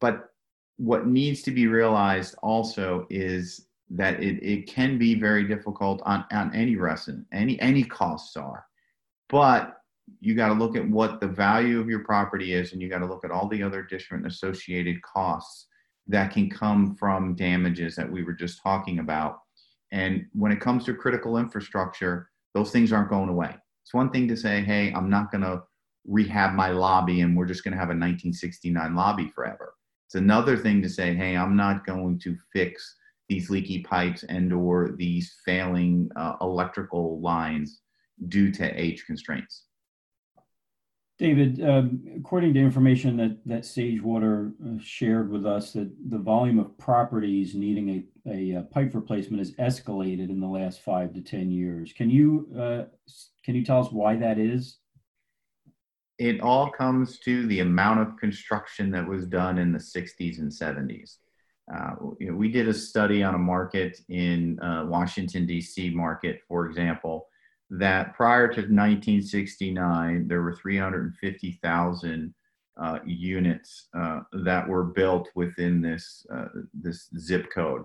but 0.00 0.33
what 0.76 1.06
needs 1.06 1.42
to 1.42 1.50
be 1.50 1.66
realized 1.66 2.34
also 2.42 3.06
is 3.10 3.66
that 3.90 4.22
it, 4.22 4.42
it 4.42 4.66
can 4.66 4.98
be 4.98 5.14
very 5.14 5.46
difficult 5.46 6.02
on, 6.04 6.24
on 6.32 6.54
any 6.54 6.76
resident, 6.76 7.26
any 7.32 7.60
any 7.60 7.84
costs 7.84 8.36
are. 8.36 8.66
But 9.28 9.78
you 10.20 10.34
got 10.34 10.48
to 10.48 10.54
look 10.54 10.76
at 10.76 10.88
what 10.88 11.20
the 11.20 11.28
value 11.28 11.80
of 11.80 11.88
your 11.88 12.00
property 12.00 12.54
is, 12.54 12.72
and 12.72 12.82
you 12.82 12.88
got 12.88 12.98
to 12.98 13.06
look 13.06 13.24
at 13.24 13.30
all 13.30 13.48
the 13.48 13.62
other 13.62 13.82
different 13.82 14.26
associated 14.26 15.00
costs 15.02 15.66
that 16.06 16.32
can 16.32 16.50
come 16.50 16.94
from 16.96 17.34
damages 17.34 17.96
that 17.96 18.10
we 18.10 18.22
were 18.22 18.32
just 18.32 18.60
talking 18.62 18.98
about. 18.98 19.40
And 19.92 20.26
when 20.32 20.52
it 20.52 20.60
comes 20.60 20.84
to 20.84 20.94
critical 20.94 21.38
infrastructure, 21.38 22.28
those 22.52 22.70
things 22.70 22.92
aren't 22.92 23.10
going 23.10 23.28
away. 23.28 23.54
It's 23.84 23.94
one 23.94 24.10
thing 24.10 24.28
to 24.28 24.36
say, 24.36 24.62
hey, 24.62 24.92
I'm 24.92 25.08
not 25.08 25.30
going 25.30 25.42
to 25.42 25.62
rehab 26.06 26.52
my 26.52 26.68
lobby 26.68 27.22
and 27.22 27.36
we're 27.36 27.46
just 27.46 27.64
going 27.64 27.72
to 27.72 27.78
have 27.78 27.88
a 27.88 27.96
1969 27.96 28.94
lobby 28.94 29.28
forever. 29.34 29.74
It's 30.14 30.20
another 30.20 30.56
thing 30.56 30.80
to 30.80 30.88
say, 30.88 31.12
hey, 31.12 31.36
I'm 31.36 31.56
not 31.56 31.84
going 31.84 32.20
to 32.20 32.36
fix 32.52 32.98
these 33.28 33.50
leaky 33.50 33.82
pipes 33.82 34.22
and 34.22 34.52
or 34.52 34.94
these 34.96 35.34
failing 35.44 36.08
uh, 36.14 36.34
electrical 36.40 37.20
lines 37.20 37.80
due 38.28 38.52
to 38.52 38.80
age 38.80 39.06
constraints. 39.06 39.64
David, 41.18 41.60
um, 41.68 42.00
according 42.16 42.54
to 42.54 42.60
information 42.60 43.16
that, 43.16 43.38
that 43.44 43.64
Sagewater 43.64 44.52
uh, 44.64 44.78
shared 44.80 45.32
with 45.32 45.44
us, 45.46 45.72
that 45.72 45.90
the 46.08 46.18
volume 46.18 46.60
of 46.60 46.78
properties 46.78 47.56
needing 47.56 47.88
a, 47.90 48.30
a, 48.30 48.52
a, 48.52 48.58
uh, 48.60 48.62
pipe 48.62 48.94
replacement 48.94 49.40
has 49.40 49.50
escalated 49.56 50.30
in 50.30 50.38
the 50.38 50.46
last 50.46 50.80
five 50.80 51.12
to 51.14 51.22
10 51.22 51.50
years. 51.50 51.92
Can 51.92 52.08
you, 52.08 52.46
uh, 52.56 52.84
can 53.44 53.56
you 53.56 53.64
tell 53.64 53.80
us 53.80 53.90
why 53.90 54.14
that 54.14 54.38
is? 54.38 54.78
It 56.18 56.40
all 56.40 56.70
comes 56.70 57.18
to 57.20 57.46
the 57.46 57.60
amount 57.60 58.00
of 58.00 58.16
construction 58.16 58.90
that 58.92 59.06
was 59.06 59.26
done 59.26 59.58
in 59.58 59.72
the 59.72 59.78
60s 59.78 60.38
and 60.38 60.50
70s. 60.50 61.16
Uh, 61.74 61.94
you 62.20 62.30
know, 62.30 62.36
we 62.36 62.50
did 62.50 62.68
a 62.68 62.74
study 62.74 63.22
on 63.22 63.34
a 63.34 63.38
market 63.38 63.98
in 64.08 64.60
uh, 64.60 64.84
Washington, 64.86 65.46
D.C. 65.46 65.90
market, 65.90 66.40
for 66.46 66.66
example, 66.66 67.26
that 67.70 68.14
prior 68.14 68.46
to 68.48 68.60
1969, 68.60 70.28
there 70.28 70.42
were 70.42 70.54
350,000 70.54 72.34
uh, 72.76 72.98
units 73.06 73.88
uh, 73.96 74.20
that 74.44 74.68
were 74.68 74.84
built 74.84 75.28
within 75.34 75.80
this, 75.80 76.26
uh, 76.34 76.46
this 76.74 77.08
zip 77.18 77.48
code. 77.52 77.82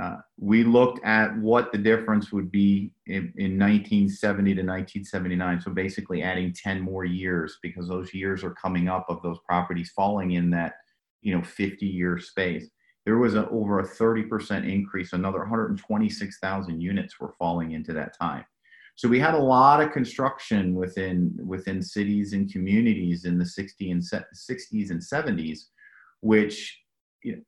Uh, 0.00 0.16
we 0.38 0.62
looked 0.62 1.04
at 1.04 1.36
what 1.38 1.72
the 1.72 1.78
difference 1.78 2.32
would 2.32 2.52
be 2.52 2.92
in, 3.06 3.32
in 3.36 3.58
1970 3.58 4.54
to 4.54 4.60
1979. 4.62 5.60
So 5.60 5.70
basically 5.72 6.22
adding 6.22 6.52
10 6.52 6.80
more 6.80 7.04
years 7.04 7.58
because 7.62 7.88
those 7.88 8.14
years 8.14 8.44
are 8.44 8.54
coming 8.54 8.88
up 8.88 9.06
of 9.08 9.22
those 9.22 9.38
properties 9.46 9.90
falling 9.96 10.32
in 10.32 10.50
that, 10.50 10.74
you 11.22 11.34
know, 11.34 11.42
50 11.42 11.86
year 11.86 12.18
space. 12.18 12.68
There 13.06 13.18
was 13.18 13.34
a, 13.34 13.48
over 13.48 13.80
a 13.80 13.88
30% 13.88 14.70
increase. 14.70 15.14
Another 15.14 15.40
126,000 15.40 16.80
units 16.80 17.18
were 17.18 17.34
falling 17.38 17.72
into 17.72 17.92
that 17.94 18.16
time. 18.16 18.44
So 18.98 19.08
we 19.08 19.20
had 19.20 19.34
a 19.34 19.38
lot 19.38 19.80
of 19.80 19.92
construction 19.92 20.74
within 20.74 21.32
within 21.46 21.80
cities 21.80 22.32
and 22.32 22.52
communities 22.52 23.26
in 23.26 23.38
the 23.38 23.44
60s 23.44 23.92
and 23.92 24.02
60s 24.02 24.90
and 24.90 25.00
70s, 25.00 25.58
which 26.20 26.76
you 27.22 27.36
know, 27.36 27.42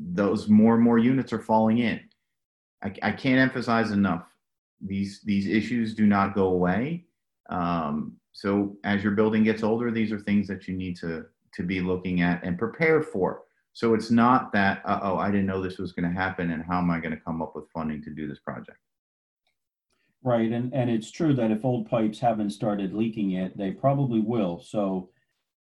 those 0.00 0.48
more 0.48 0.74
and 0.74 0.82
more 0.82 0.98
units 0.98 1.32
are 1.32 1.40
falling 1.40 1.78
in. 1.78 2.00
I, 2.82 2.92
I 3.02 3.12
can't 3.12 3.38
emphasize 3.38 3.90
enough. 3.90 4.26
These 4.80 5.20
these 5.24 5.46
issues 5.46 5.94
do 5.94 6.06
not 6.06 6.34
go 6.34 6.48
away. 6.48 7.04
Um, 7.50 8.16
so 8.32 8.76
as 8.84 9.02
your 9.02 9.12
building 9.12 9.44
gets 9.44 9.62
older, 9.62 9.90
these 9.90 10.12
are 10.12 10.20
things 10.20 10.48
that 10.48 10.66
you 10.66 10.74
need 10.74 10.96
to 10.98 11.26
to 11.54 11.62
be 11.62 11.80
looking 11.80 12.22
at 12.22 12.42
and 12.44 12.58
prepare 12.58 13.02
for. 13.02 13.42
So 13.72 13.94
it's 13.94 14.10
not 14.10 14.52
that 14.52 14.82
uh, 14.84 15.00
oh 15.02 15.18
I 15.18 15.30
didn't 15.30 15.46
know 15.46 15.60
this 15.60 15.78
was 15.78 15.92
going 15.92 16.08
to 16.08 16.18
happen 16.18 16.50
and 16.50 16.64
how 16.64 16.78
am 16.78 16.90
I 16.90 17.00
going 17.00 17.14
to 17.14 17.20
come 17.20 17.42
up 17.42 17.54
with 17.54 17.70
funding 17.70 18.02
to 18.04 18.10
do 18.10 18.26
this 18.26 18.40
project. 18.40 18.78
Right, 20.22 20.52
and, 20.52 20.74
and 20.74 20.90
it's 20.90 21.10
true 21.10 21.32
that 21.34 21.50
if 21.50 21.64
old 21.64 21.88
pipes 21.88 22.18
haven't 22.20 22.50
started 22.50 22.92
leaking 22.92 23.30
yet, 23.30 23.56
they 23.56 23.70
probably 23.70 24.20
will. 24.20 24.60
So 24.60 25.08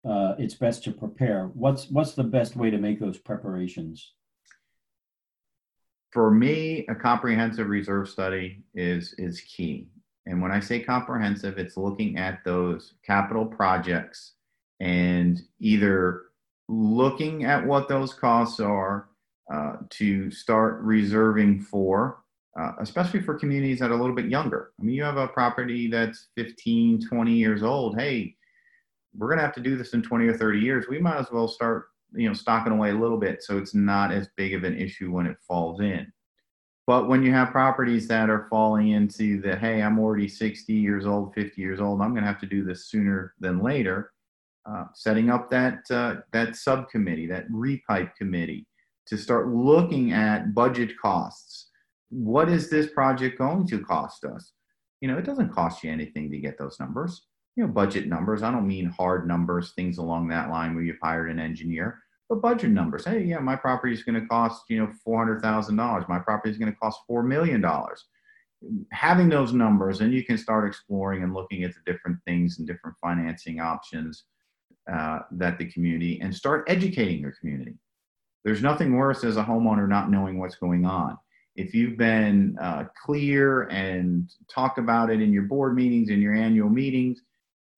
uh, 0.04 0.34
it's 0.38 0.54
best 0.54 0.82
to 0.84 0.92
prepare. 0.92 1.46
What's 1.54 1.88
what's 1.90 2.14
the 2.14 2.24
best 2.24 2.56
way 2.56 2.70
to 2.70 2.78
make 2.78 3.00
those 3.00 3.18
preparations? 3.18 4.12
For 6.12 6.30
me, 6.30 6.86
a 6.88 6.94
comprehensive 6.94 7.68
reserve 7.68 8.08
study 8.08 8.62
is 8.74 9.14
is 9.18 9.40
key. 9.40 9.88
And 10.26 10.42
when 10.42 10.52
I 10.52 10.60
say 10.60 10.80
comprehensive, 10.80 11.58
it's 11.58 11.76
looking 11.76 12.18
at 12.18 12.44
those 12.44 12.94
capital 13.04 13.46
projects 13.46 14.34
and 14.80 15.40
either 15.60 16.22
looking 16.68 17.44
at 17.44 17.66
what 17.66 17.88
those 17.88 18.12
costs 18.12 18.60
are 18.60 19.08
uh, 19.52 19.76
to 19.90 20.30
start 20.30 20.80
reserving 20.82 21.60
for 21.60 22.20
uh, 22.58 22.72
especially 22.80 23.20
for 23.20 23.38
communities 23.38 23.78
that 23.78 23.90
are 23.90 23.94
a 23.94 24.00
little 24.00 24.14
bit 24.14 24.26
younger. 24.26 24.72
I 24.78 24.82
mean, 24.82 24.96
you 24.96 25.04
have 25.04 25.16
a 25.16 25.28
property 25.28 25.88
that's 25.88 26.28
15, 26.36 27.06
20 27.06 27.32
years 27.32 27.62
old. 27.62 27.98
Hey, 27.98 28.34
we're 29.16 29.28
going 29.28 29.38
to 29.38 29.44
have 29.44 29.54
to 29.54 29.60
do 29.60 29.76
this 29.76 29.94
in 29.94 30.02
20 30.02 30.26
or 30.26 30.36
30 30.36 30.58
years. 30.58 30.86
We 30.88 30.98
might 30.98 31.18
as 31.18 31.30
well 31.30 31.48
start, 31.48 31.89
you 32.14 32.28
know, 32.28 32.34
stocking 32.34 32.72
away 32.72 32.90
a 32.90 32.98
little 32.98 33.16
bit 33.16 33.42
so 33.42 33.58
it's 33.58 33.74
not 33.74 34.12
as 34.12 34.28
big 34.36 34.54
of 34.54 34.64
an 34.64 34.78
issue 34.78 35.10
when 35.10 35.26
it 35.26 35.36
falls 35.46 35.80
in. 35.80 36.12
But 36.86 37.08
when 37.08 37.22
you 37.22 37.32
have 37.32 37.50
properties 37.50 38.08
that 38.08 38.30
are 38.30 38.48
falling 38.50 38.90
into 38.90 39.40
the, 39.40 39.56
hey, 39.56 39.82
I'm 39.82 39.98
already 39.98 40.26
60 40.26 40.72
years 40.72 41.06
old, 41.06 41.34
50 41.34 41.60
years 41.60 41.80
old, 41.80 42.00
I'm 42.00 42.10
going 42.10 42.22
to 42.22 42.28
have 42.28 42.40
to 42.40 42.46
do 42.46 42.64
this 42.64 42.86
sooner 42.88 43.34
than 43.38 43.62
later. 43.62 44.12
Uh, 44.68 44.84
setting 44.94 45.30
up 45.30 45.50
that 45.50 45.78
uh, 45.90 46.16
that 46.32 46.54
subcommittee, 46.54 47.26
that 47.26 47.48
repipe 47.50 48.14
committee, 48.16 48.66
to 49.06 49.16
start 49.16 49.48
looking 49.48 50.12
at 50.12 50.54
budget 50.54 50.90
costs 51.00 51.70
what 52.10 52.48
is 52.48 52.68
this 52.68 52.90
project 52.90 53.38
going 53.38 53.66
to 53.68 53.80
cost 53.80 54.24
us? 54.24 54.52
You 55.00 55.08
know, 55.08 55.16
it 55.16 55.24
doesn't 55.24 55.52
cost 55.52 55.82
you 55.82 55.90
anything 55.90 56.30
to 56.30 56.38
get 56.38 56.58
those 56.58 56.78
numbers. 56.78 57.26
You 57.56 57.66
know, 57.66 57.72
budget 57.72 58.06
numbers. 58.06 58.42
I 58.42 58.50
don't 58.50 58.66
mean 58.66 58.86
hard 58.86 59.26
numbers, 59.26 59.72
things 59.72 59.98
along 59.98 60.28
that 60.28 60.50
line 60.50 60.74
where 60.74 60.84
you've 60.84 61.00
hired 61.02 61.30
an 61.30 61.38
engineer, 61.38 61.98
but 62.28 62.40
budget 62.40 62.70
numbers. 62.70 63.04
Hey, 63.04 63.24
yeah, 63.24 63.38
my 63.38 63.56
property 63.56 63.92
is 63.92 64.02
going 64.02 64.20
to 64.20 64.26
cost, 64.26 64.64
you 64.68 64.78
know, 64.78 64.90
$400,000. 65.06 66.08
My 66.08 66.18
property 66.18 66.50
is 66.50 66.58
going 66.58 66.72
to 66.72 66.78
cost 66.78 67.00
$4 67.10 67.26
million. 67.26 67.64
Having 68.92 69.28
those 69.30 69.52
numbers, 69.52 70.00
and 70.00 70.12
you 70.12 70.24
can 70.24 70.38
start 70.38 70.68
exploring 70.68 71.22
and 71.22 71.34
looking 71.34 71.64
at 71.64 71.72
the 71.74 71.92
different 71.92 72.18
things 72.26 72.58
and 72.58 72.68
different 72.68 72.96
financing 73.02 73.60
options 73.60 74.24
uh, 74.90 75.20
that 75.32 75.58
the 75.58 75.66
community 75.66 76.20
and 76.20 76.34
start 76.34 76.64
educating 76.68 77.20
your 77.20 77.32
community. 77.32 77.74
There's 78.44 78.62
nothing 78.62 78.96
worse 78.96 79.24
as 79.24 79.36
a 79.36 79.44
homeowner 79.44 79.88
not 79.88 80.10
knowing 80.10 80.38
what's 80.38 80.56
going 80.56 80.84
on 80.86 81.18
if 81.56 81.74
you've 81.74 81.96
been 81.96 82.56
uh, 82.60 82.84
clear 83.04 83.62
and 83.64 84.30
talk 84.48 84.78
about 84.78 85.10
it 85.10 85.20
in 85.20 85.32
your 85.32 85.42
board 85.42 85.74
meetings 85.74 86.08
and 86.08 86.22
your 86.22 86.34
annual 86.34 86.70
meetings 86.70 87.22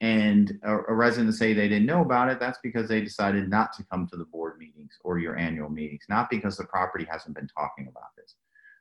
and 0.03 0.59
a, 0.65 0.79
a, 0.89 0.93
resident 0.93 1.33
say 1.33 1.55
they 1.55 1.69
didn't 1.69 1.87
know 1.87 2.03
about 2.03 2.29
it 2.29 2.39
that's 2.39 2.59
because 2.63 2.89
they 2.89 3.01
decided 3.01 3.49
not 3.49 3.73
to 3.73 3.85
come 3.85 4.07
to 4.07 4.17
the 4.17 4.25
board 4.27 4.59
meetings 4.59 4.99
or 5.05 5.19
your 5.19 5.37
annual 5.39 5.71
meetings 5.71 6.05
not 6.09 6.29
because 6.29 6.57
the 6.57 6.65
property 6.65 7.07
hasn't 7.09 7.35
been 7.35 7.49
talking 7.49 7.87
about 7.89 8.15
this 8.17 8.35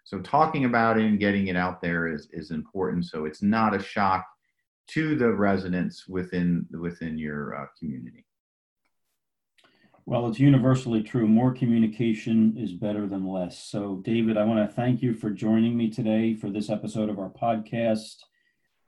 so 0.03 0.19
talking 0.19 0.65
about 0.65 0.97
it 0.97 1.05
and 1.05 1.19
getting 1.19 1.47
it 1.47 1.55
out 1.55 1.79
there 1.79 2.07
is, 2.07 2.27
is 2.33 2.51
important 2.51 3.05
so 3.05 3.25
it's 3.25 3.41
not 3.41 3.75
a 3.75 3.81
shock 3.81 4.25
to 4.87 5.15
the 5.15 5.31
residents 5.31 6.07
within 6.07 6.65
within 6.71 7.17
your 7.17 7.55
uh, 7.55 7.65
community 7.79 8.25
well, 10.07 10.27
it's 10.27 10.39
universally 10.39 11.03
true. 11.03 11.27
More 11.27 11.53
communication 11.53 12.57
is 12.57 12.73
better 12.73 13.05
than 13.05 13.27
less. 13.27 13.63
So, 13.63 14.01
David, 14.03 14.35
I 14.35 14.43
want 14.43 14.67
to 14.67 14.75
thank 14.75 15.03
you 15.03 15.13
for 15.13 15.29
joining 15.29 15.77
me 15.77 15.91
today 15.91 16.33
for 16.33 16.49
this 16.49 16.71
episode 16.71 17.07
of 17.07 17.19
our 17.19 17.29
podcast. 17.29 18.15